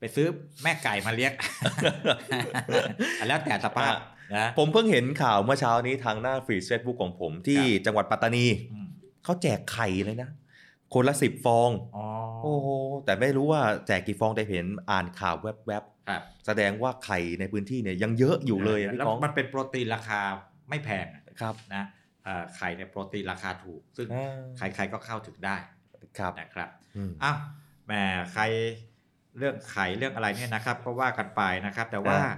[0.00, 0.26] ไปซื้อ
[0.62, 1.32] แม่ไก่มาเลี้ยง
[3.28, 3.92] แล้วแต่สภาพ
[4.36, 8.88] นะผมเพิ่งเห็นข่าวเมื่อเช้านี้ทางหน้าฟีดเฟซบุ๊กของผมที่ครับจังหวัดปัตตานีอืม
[9.24, 10.30] เขาแจกไข่เลยนะ
[10.94, 12.06] คนละสิบฟองอ๋อ
[12.42, 12.68] โอ้โห
[13.04, 20.20] แต่ไม่รู้ว่าแจกกี่ฟองแต่เห็นอ่านข่าวแวบครับๆแสดงว่าไข่ในพื้นที่เนี่ยยังเยอะอยู่เลยอะพี่แล้วก้องมันเป็นโปรตีนราคา
[20.68, 21.84] ไม่แพงอะครับนะ
[22.24, 25.56] เอ่อไข่ในยโปรตีนราคาถูก ซึ่งอ่าใครๆก็เข้าถึงได้
[26.18, 27.38] ครับนะครับอืมอ้าว
[27.86, 27.92] แหม
[28.32, 28.42] ใคร
[29.38, 32.32] เรื่องไข่เรื่องอะไรเนี่ยนะครับก็ว่ากันไปนะครับ แต่ว่าอ่า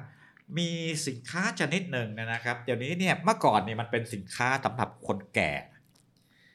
[0.59, 0.69] มี
[1.07, 5.53] สินค้าชนิดหนึ่งเนยนะครับ เดี๋ยวนี้เนี่ยเมื่อก่อนเนี่ยมันเป็นสินค้าสำหรับคนแก่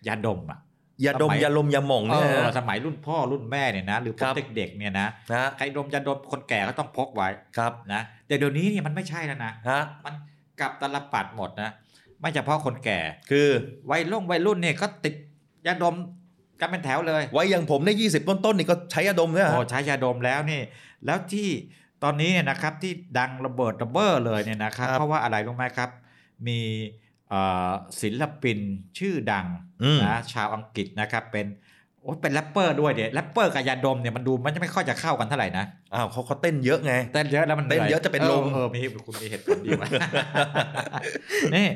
[0.08, 0.60] ยาดมอะ
[1.06, 10.14] ยาดมสมัยยาลมยาหม่องเอเนี่ยอนะสมัยรุ่นพ่อรุ่นแม่เนี่ยนะหรือพควรักบเด็กๆเนี่ยนะฮะใครดมยาดมคนแก่ก็ต้องพกไว้ครับนะแต่เดี๋ยวนี้เนี่ยมันไม่ใช่แล้วนะฮะมัน
[10.60, 11.70] กลับตลปัดหมดนะ
[12.20, 13.48] ไม่เฉพาะคนแก่ คือ
[13.92, 15.16] วัยรุ่นวัยรุ่นเนี่ยก็ติด
[15.68, 15.96] ยาดม
[16.62, 20.62] กันเป็นแถวเลยไว้อย่างผมในยี่สิบต้นๆนี่ก็ใช้ยาดมเนี่ยโอ้ฮะใช้ยาดมแล้วนี่
[21.06, 21.50] แล้วที่
[22.04, 25.90] ตอนนี้เนี่ยนะครับที่ดังระเบิดระเบ้อเลยเนี่ยนะครับครับเพราะว่าอะไรรู้ไหมครับ
[26.48, 27.05] มีเอ่อ
[28.02, 28.60] ศิลปิน
[28.98, 29.46] ชื่อดัง
[29.84, 31.48] อืมนะชาวอังกฤษนะครับเป็น
[32.02, 39.90] โอ้เป็นแรปเปอร์ด้วยเดี๋ยแรปเปอร์กับยาดมเนี่ยมันดูมันจะไม่ค่อยจะเข้ากันเท่าไหร่นะอ้าวเขาเขาเต้นเยอะไงเต้นเยอะแล้วมันเต้นเยอะจะเป็นลมเออเออมีคุณมีเหตุผลดีว่ะ
[41.56, 41.68] นี่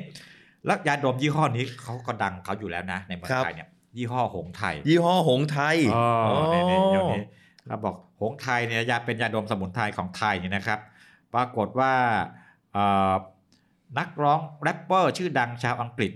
[0.65, 7.23] แล้วยาดมยี่ห้อนี้เขาก็ดังเขาอยู่แล้วนะในเมืองไทยเนี่ยยี่ห้อหงไทย ยี่ห้อหงไทยอ๋อเนี่ยเนี่ยอ๋อเดี๋ยวนี้
[7.67, 10.79] เราบอกหงไทยเนี่ยยาเป็นยาดมสมุนไพรของไทยเนี่ยนะครับ
[11.33, 11.93] ปรากฏว่า
[12.73, 13.13] เอ่อ
[13.97, 16.11] นักร้องแรปเปอร์ชื่อดังชาวอังกฤษ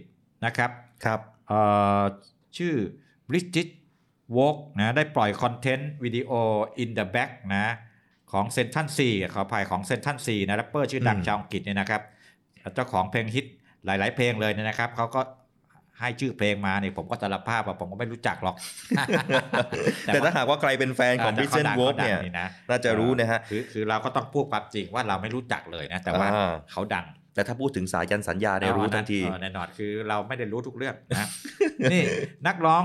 [0.45, 0.71] นะครับ
[1.05, 1.59] ครับเอ่
[1.99, 2.03] อ
[2.57, 2.73] ชื่อ
[3.27, 3.67] บริจิต
[4.37, 6.31] วอกนะได้ปล่อยคอนเทนต์วิดีโอ
[6.83, 7.65] in the back นะ
[8.31, 12.01] ของเซนทันซีขออภัยของเซนทันซีนะแรปเปอร์ชื่อดังอืมชาวอังกฤษเนี่ยนะครับ
[12.73, 13.45] เจ้าของเพลงฮิต
[13.85, 15.21] หลาย ๆ เพลงเลยเนี่ยนะครับเขาก็
[15.99, 18.55] ให้ชื่อเพลงมาเนี่ยผมก็สารภาพว่าผมก็ไม่รู้จักหรอก
[20.05, 31.27] แต่ถ้าหากว่าใครเป็นแฟนของแต่พิเซนขาดังโวฟขาดังเนี่ยนะน่าจะรู้นะฮะคือคือเราก็ต้องพูดความจริงว่าเราไม่รู้จักเลยนะ แต่ว่าอ่าเขาดัง แต่ถ้าพูดถึงสายยันสัญญาเนี่ยรู้ทันทีเออแน่นอนคือเราไม่ได้รู้ทุกเรื่องนะ
[31.91, 32.01] นี่
[32.47, 32.83] นักร้อง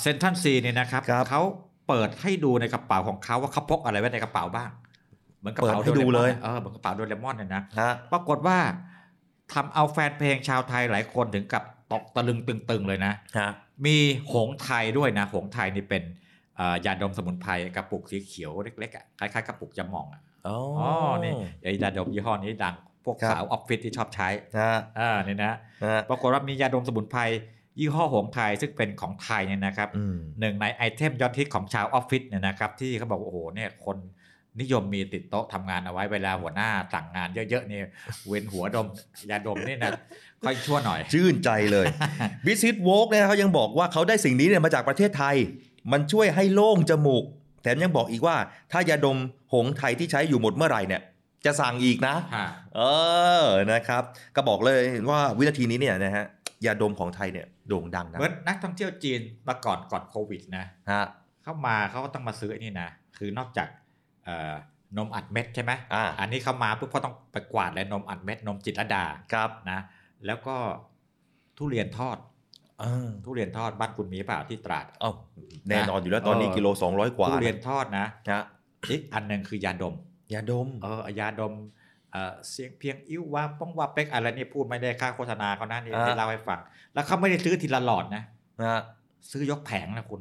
[0.00, 1.42] เซนทันซีเนี่ยนะครับครับเขา
[1.88, 4.70] เปิดให้ดูในกระเป๋าของเขาว่าเขาพกอะไรไว้ในกระเป๋าบ้าง
[5.40, 8.58] เหมือนกระเป๋าเปิดให้ดูโรมอนเลยเออเหมือนกระเป๋าโดเรมอนเนี่ยนะฮะปรากฏว่า
[9.52, 13.50] ทำเอาแฟนเพลงชาวไทยหลายคนถึงกับตกตะลึงตึง ๆ เลยนะฮะ
[13.86, 13.96] มี
[14.32, 16.02] หงส์ไทยด้วยนะ หงส์ไทยนี่เป็น
[16.56, 20.90] เอ่อยาดมสมุนไพรกระปุกสีเขียวเล็กๆอะคล้ายๆกระปุกจะมองอะ อ๋ออ๋อ
[21.24, 21.32] นี่
[21.62, 22.74] ไอ้ยาดมยี่ห้อนี้ดัง
[23.04, 24.28] พวกครับสาวออฟฟิศที่ชอบใช้
[24.58, 25.52] ฮะอ่านี่นะ
[25.84, 27.20] ฮะปรากฏว่ามียาดมสมุนไพร
[27.78, 33.96] ยี่ห้อหงส์ไทยซึ่งเป็นของไทยเนี่ยนะครับอืมหนึ่งในไอเทมยอดฮิตของชาวออฟฟิศเนี่ยนะครับที่เขาบอกว่าโอ้โหเนี่ยคน
[34.60, 37.86] นิยมมีติดโต๊ะทำงานเอาไว้เวลาหัวหน้าสั่งงานเยอะๆเนี่ย
[38.28, 38.86] เวียนหัวดม
[39.30, 39.92] ยาดมนี่นะ
[40.44, 41.86] ค่อยชั่วหน่อย ชื่นใจเลย
[42.46, 45.36] วิสิตโวกเนี่ยเขายังบอกว่าเขาได้สิ่งนี้เนี่ยมาจากประเทศไทย
[45.92, 47.24] มันช่วยให้โล่งจมูก
[47.62, 48.36] แถมยังบอกอีกว่า
[48.72, 49.18] ถ้ายาดม
[49.52, 51.02] หงส์ไทยที่ใช้อยู่หมดเมื่อไหร่เนี่ย
[51.44, 52.14] จะสั่งอีกนะ
[52.76, 52.80] เอ
[53.42, 54.02] อนะครับ
[54.36, 54.80] ก็บอกเลย
[55.10, 56.24] ว่าวินาทีนี้เนี่ยนะฮะ
[56.64, 61.04] ยาดมของไทยเนี่ยโด่งดังนะเหมือนนักท่องเที่ยวจีนมาก่อนก่อนโควิดนะฮะ
[61.42, 62.88] เข้ามาเขาก็ต้องมาซื้อไอ้นี่นะ
[63.18, 63.68] คือนอกจาก
[64.24, 64.54] เอ่อ
[64.96, 69.80] นมอัดเม็ดใช่ไหมอ่าอันนี้เข้ามาปุ๊บเขาต้องไปกวาดเลยนมอัดเม็ดนมจิตรลดาครับนะ
[70.26, 70.56] แล้วก็
[71.56, 72.29] ทุเรียนทอดเออ
[73.24, 75.12] ทุเรียนทอดบ้านคุณมีเปล่าที่ตราดเอ้า
[75.68, 78.42] แน่นอนอยู่แล้วตอนนี้เออกิโล200กว่าทุเรียนทอดนะฮะ
[78.90, 79.94] อีกอันหนึ่งคือยาดม
[80.32, 81.54] ยาดมเออยาดม
[82.12, 86.60] เอ่อเสียงเพียงอิ่วว่าป้องว่าเป็กอะไรนี่พูดไม่ได้ค่าโฆษณาเขานะนี่อ่าที่เล่าให้ฟัง
[86.94, 88.22] แล้วเขาไม่ได้ซื้อทีละหลอดนะ
[88.60, 88.80] นะฮะ
[89.30, 90.20] ซื้อยกแผงนะคุณ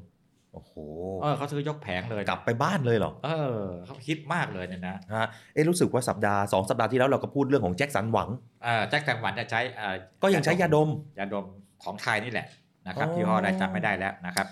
[0.54, 0.74] โอ้โห
[1.22, 3.30] เออเขาซื้อยกแผงเลยกลับไปบ้านเลยเหรอเอ
[3.60, 8.30] อเขาคิดมากเลยเนี่ยนะฮะเอ๊ะรู้สึกว่าสัปดาห์สองสัปดาห์ที่แล้วเราก็พูดเรื่องของแจ็คสันหวัง
[8.64, 10.90] เอ่อแจ็คสันหวันจะใช้เอ่อก็ยังใช้ยาดม
[11.20, 11.46] ยาดม
[11.84, 12.48] ของไทยนี่แหละ
[12.88, 14.48] นะครับอ๋อที่ห้ออะไรจำไม่ได้แล้วนะครับ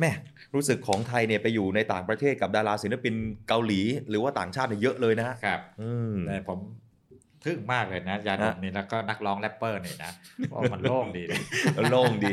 [0.00, 0.10] แม่
[0.54, 3.14] รู้สึกของไทยเนี่ยไปอยู่ในต่างประเทศกับดาราศิลปิน
[3.48, 6.58] เกาหลี หรือว่าต่างชาติเนี่ยเยอะเลยนะฮะครับอืมแต่ผม
[7.44, 10.12] ทึ่งมากเลยนะยาดมฮะนี่แล้วก็นักร้องแรปเปอร์นี่นะ
[10.48, 11.38] เพราะมันโล่งดีนะ
[11.90, 12.32] โล่งดี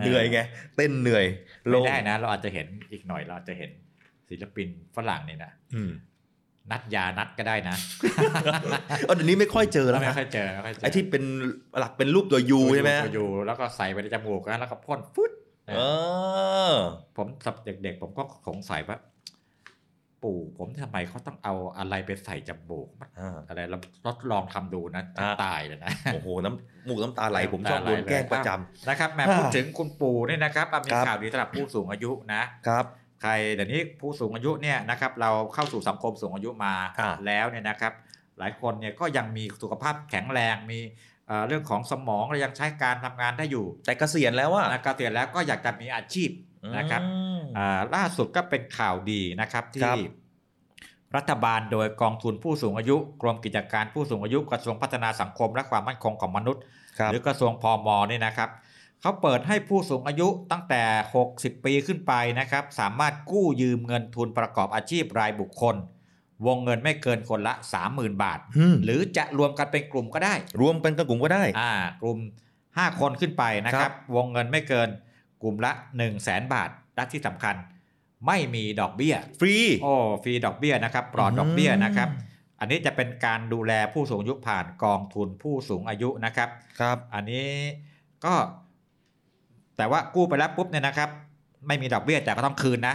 [0.00, 0.38] เหนื่อยไง
[0.76, 1.24] เต้นเหนื่อย
[1.62, 3.70] ไม่โล่งได้นะ เราอาจจะเห็นอีกหน่อยเราอาจจะเห็น
[4.28, 5.90] ศิลปินฝรั่งนี่นะอืม
[6.72, 7.76] นัดยานัดก็ได้นะ
[9.06, 11.22] เออเดี๋ยวนี้ไม่ค่อยเจอแล้วไม่นะค่อยเจอไม่ค่อยเจอไอ้ที่เป็น
[11.78, 15.32] หลักเป็นรูปตัวยูใช่ไหมฮะอยู่แล้วก็ใส่ไปในจมูกนะแล้วก็พ่นฟึด
[15.68, 15.80] เอ
[16.72, 16.74] อ
[17.16, 18.98] ผมสับเด็กๆ ผมก็สงสัยว่า
[20.22, 32.84] ปู่ผมทำไมเขาต้องเอาอะไรไปใส่จมูกมันอ่าอะไรเราทดลองทำดูนะจะอ่าตายเลยนะโอ้โหน้ำมูกน้ำตาไหลผมชอบโดนแกล้งประจำนะครับแม่อ่าพูดถึงคุณปู่เนี่ยนะครับอะมีครับข่าวดีสำหรับผู้สูงอายุนะครับ
[33.22, 37.92] ใครเดี๋ยวนี้ผู้สูงอายุเนี่ยนะครับเราเข้าสู่สังคมสูงอายุมาอ่าแล้วเนี่ยนะครับ
[38.38, 40.80] หลายคนเนี่ยก็ยังมีสุขภาพแข็งแรงมี
[41.26, 46.30] เอ่อเรื่องของสมองและยังใช้การทำงานได้อยู่ แต่เกษียณแล้วอะนะเกษียณแล้วก็อยากจะมีอาชีพ
[46.76, 50.10] นะครับอืมอ่าล่าสุดก็เป็นข่าวดีนะครับครัที่บ
[51.16, 56.62] รัฐบาลโดยกองทุนผู้สูงอายุ กรมกิจการผู้สูงอายุกระทรวงพัฒนาสังคมและความมั่นคงของมนุษย์
[56.98, 58.50] ครับหรือกระทรวงพมเนี่ยนะครับ
[59.00, 60.82] เขาเปิดให้ผู้สูงอายุตั้งแต่
[61.24, 65.76] 60 ปีขึ้นไปนะครับ สามารถกู้ยืมเงินทุนประกอบอาชีพรายบุคคล
[66.46, 67.54] วงเงินไม่เกินคนละ
[67.88, 71.72] 30,000 บาทอืมหรือจะรวมกันเป็นกลุ่มก็ได้ รวมเป็นกระกลุ่มก็ได้อ่า
[72.02, 72.18] กลุ่ม
[72.60, 74.88] 5 คนขึ้นไปนะคครัรับบวงเงินไม่เกิน
[75.42, 77.56] กลุ่มละ 1 0 0 0 0แสนบาทและที่สำคัญ
[78.26, 82.08] ไม่มีดอกเบี้ย ฟรีโอ้ฟรีดอกเบี้ยนะครับปลอดดอกเบี้ยนะครับ
[82.60, 86.48] อันนี้จะเป็นการดูแลผู้สูงอายุผ่านกองทุนผู้สูงอายุนะครับ
[86.80, 87.48] ครับ อันนี้
[88.24, 88.34] ก็
[89.80, 91.08] แต่ว่ากู้ไปแล้วปุ๊บเนี่ยนะครับ
[91.66, 92.94] ไม่มีดอกเบี้ยแต่ก็ต้องคืนนะ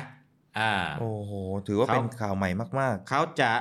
[0.60, 1.32] อ่าโอ้โห
[1.68, 3.52] ถือว่าเขาเป็นข่าวใหม่มากเขาจะ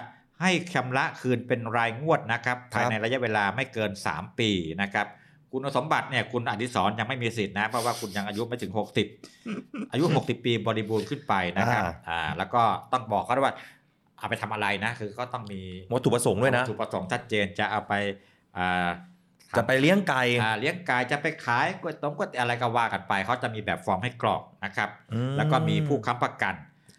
[0.40, 4.50] ให้ชำระคืนเป็นรายงวดนะครับครับภายในระยะเวลาไม่เกิน 3 ปี
[4.82, 5.06] นะครับ
[5.52, 8.72] คุณสมบัติเนี่ยคุณอดิศรยังไม่มีสิทธิ์นะ เพราะว่าคุณยังอายุไม่ถึง
[9.30, 12.62] 60 อายุ 60 ปีบริบูรณ์ขึ้นไปนะครับอ่าอ่าแล้วก็
[12.92, 13.54] ต้องบอกเขาด้วยว่า
[14.18, 17.92] เอาไปทำอะไรนะ คือก็ต้องมีๆวัตถุประสงค์ด้วยนะวัตถุประสงค์ชัดเจนจะเอาไป
[18.56, 18.88] อ่า
[19.56, 26.54] จะไปเลี้ยงไก่อ่าเลี้ยงไก่จะไปขายก๋วยต้มก๋วยเตี๋ยวอะไรก็ว่ากันไป เขาจะมีแบบฟอร์มให้กรอกนะครับอืมแล้วก็มีผู้ค้ำประกัน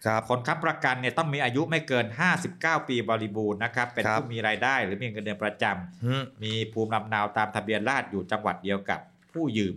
[0.06, 2.06] ครับคนค้ำประกันเนี่ยต้องมีอายุไม่เกิน
[2.48, 9.00] 59 ปีบริบูรณ์นะครับ เป็นครับผู้มีรายได้หรือมีเงินเดือนประจำอืมมีภูมิลำเนาตามทะเบียนราษฎร์อยู่จังหวัดเดียวกับ
[9.34, 9.76] ผู้ยืม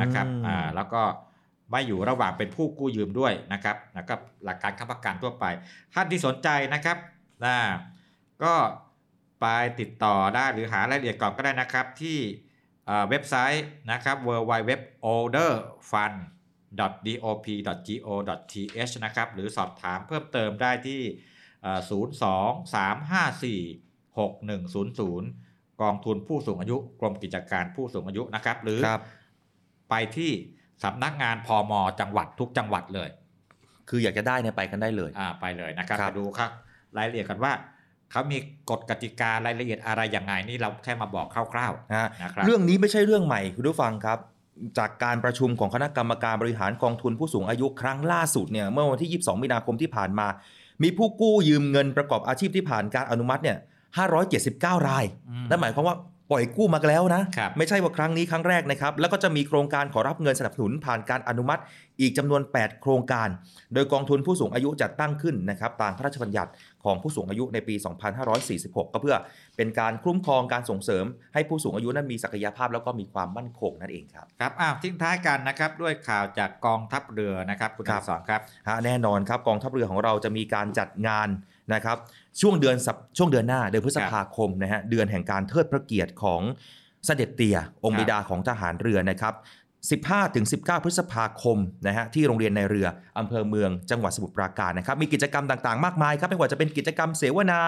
[0.00, 1.02] นะครับอืมอ่าแล้วก็
[1.70, 5.44] ไม่อยู่ระหว่างเป็นผู้กู้ยืมด้วยนะครับนะครับหลักการค้ำประกันทั่วไป
[5.94, 6.96] ท่านที่สนใจนะครับ
[7.44, 7.56] นะ
[8.42, 8.52] ก็
[9.44, 9.48] ไป
[9.80, 12.18] ติดต่อได้หรือหารายละเอียดก่อนก็ได้นะครับที่
[12.86, 14.70] เอ่อเว็บไซต์นะครับ w w w
[15.06, 15.52] older
[15.90, 16.16] fund
[17.06, 21.00] dop.go.th นะครับ หรือสอบถามเพิ่มเติมได้ที่
[21.82, 29.00] 02 354 6100 กองทุนผู้สูงอายุ กรมกิจการผู้สูงอายุนะครับ หรือครับ
[29.90, 30.30] ไปที่
[30.84, 33.08] สำนักงานพอมจังหวัดทุกจังหวัดเลย
[33.88, 36.50] คืออยากจะได้เนี่ยไปกันได้เลย อ่าไปเลยนะครับครับไปดูครับ
[36.96, 37.52] รายละเอียดกันว่า
[38.14, 38.38] เขามี
[38.70, 44.18] กฎกติการายละเอียดอะไรยังไงนี่เราแค่มาบอกคร่าวนะฮะๆนะครับเรื่องนี้ไม่ใช่เรื่องใหม่คุณผู้ฟังครับ
[44.78, 50.26] จากการประชุมของคณะกรรมการบริหารกองทุนผู้สูงอายุครั้งล่าสุดเนี่ยเมื่อวันที่ 22 มีนาคมที่ผ่านมา
[50.82, 53.58] มีผู้กู้ยืมเงินประกอบอาชีพที่ผ่านการอนุมัติเนี่ย
[54.22, 55.96] 579 รายอืมนั่นหมายความว่า
[56.30, 61.62] ปล่อยกู้มาแล้วนะครับไม่ใช่ว่าครั้งนี้ครั้งแรกนะครับ แล้วก็จะมีโครงการขอรับเงินสนับสนุนผ่านการอนุมัติ
[62.00, 63.28] อีกจำนวน 8 โครงการ
[63.74, 66.50] โดยกองทุนผู้สูงอายุจัดตั้งขึ้นนะครับตามพระราชบัญญัติ
[66.84, 67.74] ของผู้สูงอายุในปี
[68.34, 69.16] 2546 ก็เพื่อ
[69.56, 71.04] เป็นการคุ้มครองการส่งเสริม
[71.34, 81.28] ให้ผู้สูงอายุนั้นมีศักยภาพแล้วก็มีความมั่นคงนั่นเองครับครับอ้าวทิ้งท้ายกันนะครับด้วยข่าวจากกองทัพเรือนะครับคุณครัอบดิศรครับฮะแน่นอนครับกองทัพเรือของเราจะมีการจัดงาน
[81.74, 81.98] นะครับ
[82.40, 86.40] ช่วงเดือนสัปช่วงเดือนหน้าเดือนพฤษภาคมนะฮะเดือนแห่งการเทิดพระเกียรติของ
[87.06, 89.34] เสด็จเตี่ยองค์บิดาของทหารเรือนะครับ
[89.92, 92.86] 15-19 พฤษภาคมนะฮะที่โรงเรียนในเรือ
[93.18, 97.60] อำเภอเมืองจังหวัดสมุทรปราการนะครับมีกิจกรรมต่างๆ มากมายครับไม่ว่าจะเป็นกิจกรรมเสวนา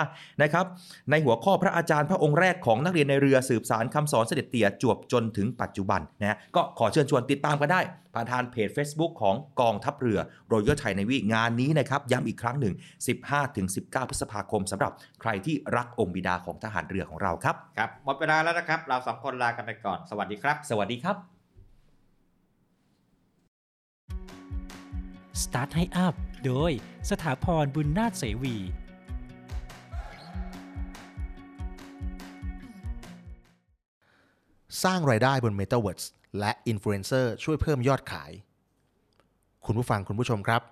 [0.43, 0.65] นะครับ
[1.11, 7.81] ในหัวข้อพระอาจารย์พระองค์แรกของนักเรียนในเรือสืบสารคำสอนเสด็จเตี่ยจวบจนถึงปัจจุบันนะฮะก็ขอเชิญชวนติดตามกันได้
[8.15, 10.19] ผ่านทางเพจ Facebook ของกองทัพเรือ
[10.53, 12.75] Royal Thai Navy งานนี้นะครับย้ำอีกครั้งหนึ่ง
[13.43, 21.36] 15-19 พฤษภาคมสำหรับใครที่รักองค์บิดาของทหารเรือของเราครับครับหมดเวลาแล้วนะครับ เราสองคนลากันไปก่อน สวัสดีครับ สวัสดีครับ
[25.43, 26.15] Start ให้อัพ
[26.47, 26.71] โดย
[27.11, 28.57] สถาพรบุญนาถเสวี
[34.85, 36.07] สร้างรายได้บน Metaverse
[36.39, 38.31] และอินฟลูเอนเซอร์ช่วยเพิ่มยอดขาย
[39.67, 40.63] คุณผู้ฟังคุณผู้ชมครับ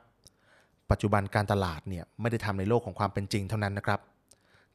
[0.91, 4.01] ปัจจุบันการตลาดเนี่ยไม่ได้ทำในโลกของความเป็นจริงเท่านั้นนะครับ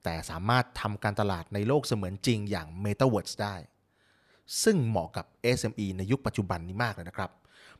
[0.03, 3.55] แต่สามารถทำการตลาดในโลกเสมือนจริงอย่าง Metaverse ได้
[4.63, 5.25] ซึ่งเหมาะกับ
[5.57, 7.31] SME ในยุคปัจจุบันนี้มากเลยนะครับ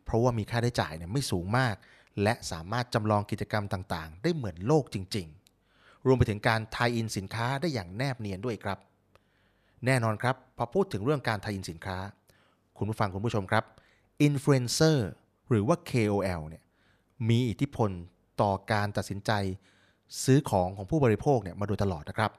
[0.04, 1.76] เพราะว่ามีค่าใช้จ่ายเนี่ยไม่สูงมาก
[2.24, 5.28] และสามารถจำลองกิจกรรมต่างๆ ได้เหมือนโลกจริง
[5.68, 8.80] ๆ รวมไปถึงการทายอินสินค้าได้อย่างแนบเนียนด้วยครับ
[9.86, 11.98] แน่นอนครับ พอพูดถึงเรื่องการทายอินสินค้า
[12.78, 13.64] คุณผู้ฟังคุณผู้ชมครับ
[14.22, 15.10] อินฟลูเอนเซอร์
[15.50, 16.64] หรือว่า KOL เนี่ย
[17.30, 17.90] มีอิทธิพล
[18.42, 19.32] ต่อการตัดสินใจ
[20.24, 22.32] ซื้อของของผู้บริโภคเนี่ยมาโดยตลอดนะครับ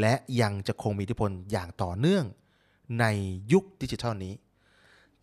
[0.00, 2.24] และยังจะคงมีอิทธิพลอย่างต่อเนื่อง
[3.00, 3.06] ใน
[3.52, 4.34] ยุคดิจิทัลนี้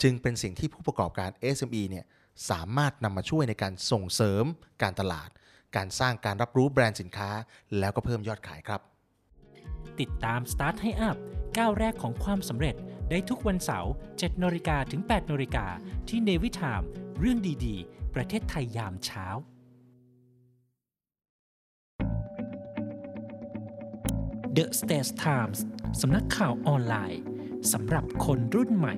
[0.01, 2.05] จึงเป็นสิ่งที่ผู้ประกอบการ SME เนี่ย
[2.49, 4.43] สามารถนำมาช่วยในการส่งเสริม
[4.81, 5.29] การตลาด
[5.75, 7.29] การสร้างการรับรู้แบรนด์สินค้า
[7.79, 8.81] แล้วก็เพิ่มยอดขายครับ
[9.99, 11.17] ติดตาม Start ให้ Up
[11.57, 12.75] ก้าวแรกของความสำเร็จ
[13.09, 15.65] ได้ทุกวันเสาร์7นาฬิกาถึง8นาฬิกา
[16.09, 16.81] ที่เนวิทาม
[17.19, 19.27] เรื่องดีๆ ประเทศไทยยามเช้า
[24.57, 25.59] The States Times
[26.01, 27.21] สำนักข่าวออนไลน์
[27.73, 28.95] สำหรับคนรุ่นใหม่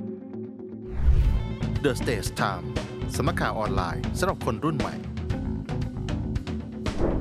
[1.83, 2.65] The Stage Time
[3.15, 4.95] สำนักข่าวออนไลน์สำหรับคนรุ่นใหม่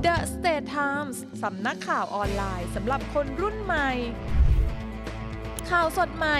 [0.05, 3.89] The State Times สำนักข่าวออนไลน์สำหรับคนรุ่นใหม่
[5.69, 6.37] ข่าวสดใหม่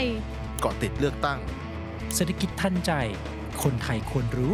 [0.60, 1.40] เกาะติดเลือกตั้ง
[2.16, 2.92] เศรษฐกิจทันใจ
[3.64, 4.54] คนไทยควรรู้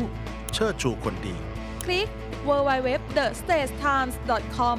[0.53, 1.35] เชิดชูคนดี
[1.83, 2.07] คลิก
[2.47, 4.77] www.thestagetimes.com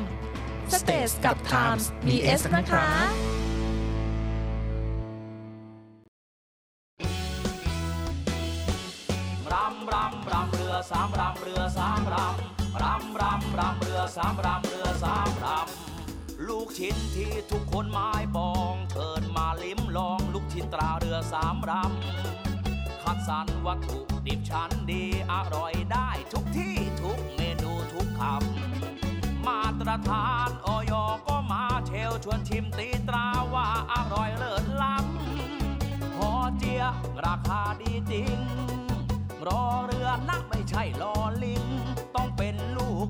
[0.81, 2.87] Stage กับ Times มี S นะคะ
[13.61, 30.93] รำรำเรือสามรำเรือสามรำลูกชิ้นที่ทุกคนหมายปองเชิญมาลิ้มลองลูกชิ้นตราเรือสามรำคัดสรรวัตถุดิบชั้นดีอร่อยได้ทุกที่ทุกเมนูทุกคำมาตรฐานออย
[31.27, 36.83] ก็มาเชลชวนชิมตีตราว่าอร่อยเลิศล้ำพอเจีย
[37.27, 38.37] ราคาดีจริง
[39.47, 41.65] รอเรือนะไม่ใช่รอลิง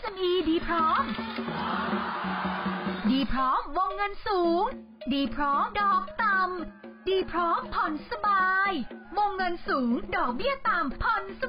[0.00, 1.02] SME ดีพร้อม
[3.10, 4.64] ดีพร้อมวงเงินสูง
[5.12, 8.72] ดีพร้อมดอกต่ำ ดีพร้อมผ่อนสบาย
[9.18, 11.43] วงเงินสูง ดอกเบี้ยต่ำผ่อนส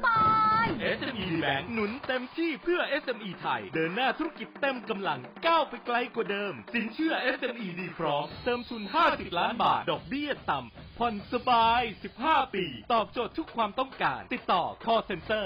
[1.46, 11.82] บาย SME Bank หนุนเต็มที่เพื่อ SME ไทย เดินหน้าธุรกิจเต็มกำลังก้าวไปไกลกว่าเดิม สินเชื่อ SME ดีพร้อม เติมทุน 50 ล้านบาท ดอกเบี้ยต่ำผ่อนสบาย
[12.18, 15.44] 15 ปี ตอบโจทย์ทุกความต้องการ ติดต่อ call center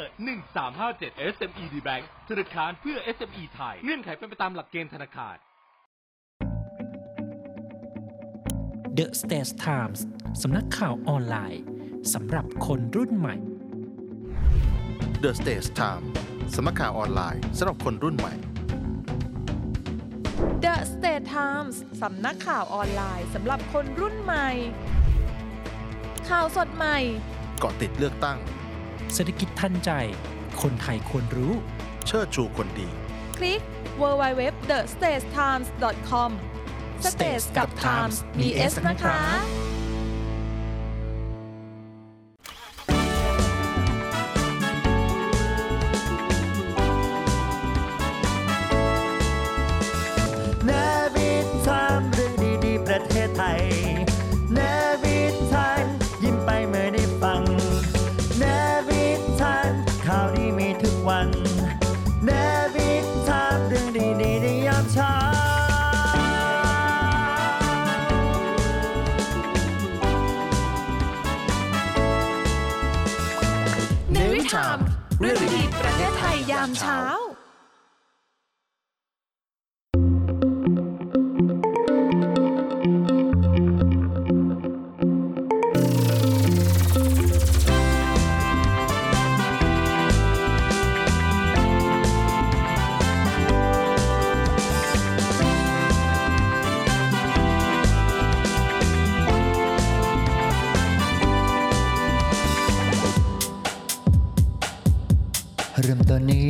[0.65, 5.37] 1357 SME D Bank ธนาคารเพื่อ SME ไทย เงื่อนไขเป็นไปตามหลักเกณฑ์ธนาคาร
[8.99, 10.01] The States Times
[10.43, 11.63] สำนักข่าวออนไลน์
[12.15, 13.37] สำหรับคนรุ่นใหม่
[15.27, 16.05] The Stage Time
[16.55, 18.35] สำนักข่าวออนไลน์สำหรับคนรุ่นใหม่
[20.65, 24.49] The State Times สำนักข่าวออนไลน์สำหรับคนรุ่นใหม่
[26.29, 26.97] ข่าวสดใหม่
[27.59, 28.39] เกาะติดเลือกตั้ง
[29.15, 29.91] เศรษฐกิจทันใจ
[30.63, 31.53] คนไทยควรรู้
[32.07, 32.89] เชิดชูคนดี
[33.37, 33.61] คลิก
[34.01, 36.31] www.thestagetimes.com
[37.13, 39.19] Stage กับ Times มี S นะคะ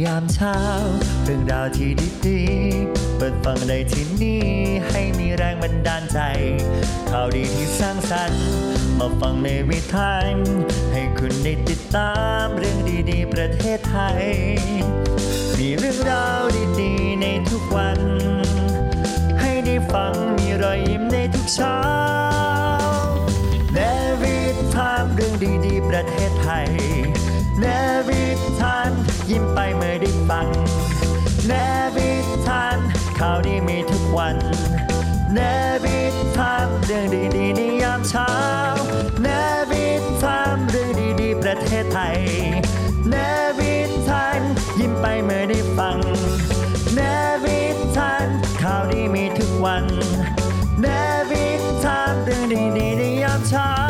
[0.05, 0.57] ยามเช้า
[1.25, 1.91] เรื่องราวที่
[2.27, 4.45] ดีๆ เปิดฟังได้ที่นี่
[4.89, 6.19] ให้มีแรงบันดาลใจ
[7.11, 8.45] ข่าวดีที่สร้างสรรค์
[8.99, 10.13] มาฟังในวิถี
[10.93, 12.79] ให้คุณได้ติดตามเรื่อง
[13.11, 14.23] ดีๆ ประเทศไทย
[15.59, 16.43] มีเรื่องราว
[16.81, 18.01] ดีๆ ในทุกวัน
[19.41, 21.79] ให้ได้ฟังมีรอยยิ้มในทุกเช้า
[23.75, 23.79] เน
[24.21, 24.37] วิ
[24.75, 25.35] ทามเรื่อง
[25.67, 26.69] ดีๆ ประเทศไทย
[29.31, 30.49] ยิ้มไปเมื่อได้ฟัง
[31.47, 31.53] เน
[31.97, 32.11] วิ
[32.47, 32.79] ทาน
[33.19, 34.37] ข่าวดีมีทุกวัน
[35.35, 35.39] เน
[35.85, 35.99] วิ
[36.37, 37.07] ทามเรื่อง
[37.37, 38.33] ดีๆในยามเช้า
[39.23, 39.29] เน
[39.71, 39.87] วิ
[40.23, 42.19] ทามเรื่องดีๆประเทศไทย
[43.11, 43.15] เน
[43.59, 43.75] วิ
[44.09, 44.41] ทาน
[44.81, 45.99] ยิ้มไปเมื่อได้ฟัง
[46.95, 47.01] เน
[47.45, 47.61] วิ
[47.97, 48.27] ทาน
[48.63, 49.85] ข่าวดีมีทุกวัน
[50.81, 50.87] เน
[51.31, 51.47] วิ
[51.85, 53.90] ทามเรื่องดีๆในยามเช้า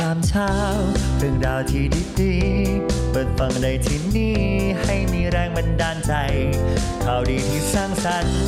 [0.00, 0.52] ยามเช้า
[1.18, 1.84] เรื่องราวที่
[2.20, 4.38] ดีๆเปิดฟังได้ที่นี่
[4.82, 6.12] ให้มีแรงบันดาลใจ
[7.04, 8.38] ข่าวดีที่สร้างสรรค์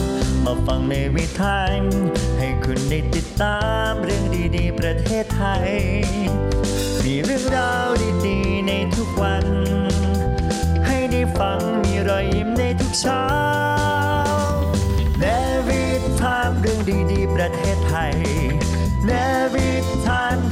[0.45, 1.61] มาฟังในวิถี
[2.39, 4.25] ให้คุณได้ติดตามเรื่อง
[4.57, 5.71] ดีๆ ประเทศไทย
[7.05, 7.89] มีเรื่องราว
[8.27, 9.47] ดีๆ ในทุกวัน
[10.87, 13.25] ให้ได้ฟังมีรอยยิ้มในทุกเช้า
[15.21, 15.25] เน
[15.69, 15.83] วิ
[16.21, 16.81] ทามเรื่อง
[17.13, 18.15] ดีๆ ประเทศไทย
[19.07, 19.11] เน
[19.55, 19.71] วิ
[20.07, 20.52] ทาน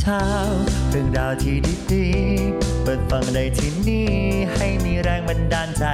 [0.00, 0.24] เช้า
[0.90, 1.56] เรื่องราวที่
[1.92, 4.08] ดีๆ เปิดฟังได้ที่นี่
[4.54, 5.84] ให้มีแรงบันดาลใจ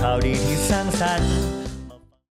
[0.00, 1.61] ข่าวดีที่สร้างสรรค์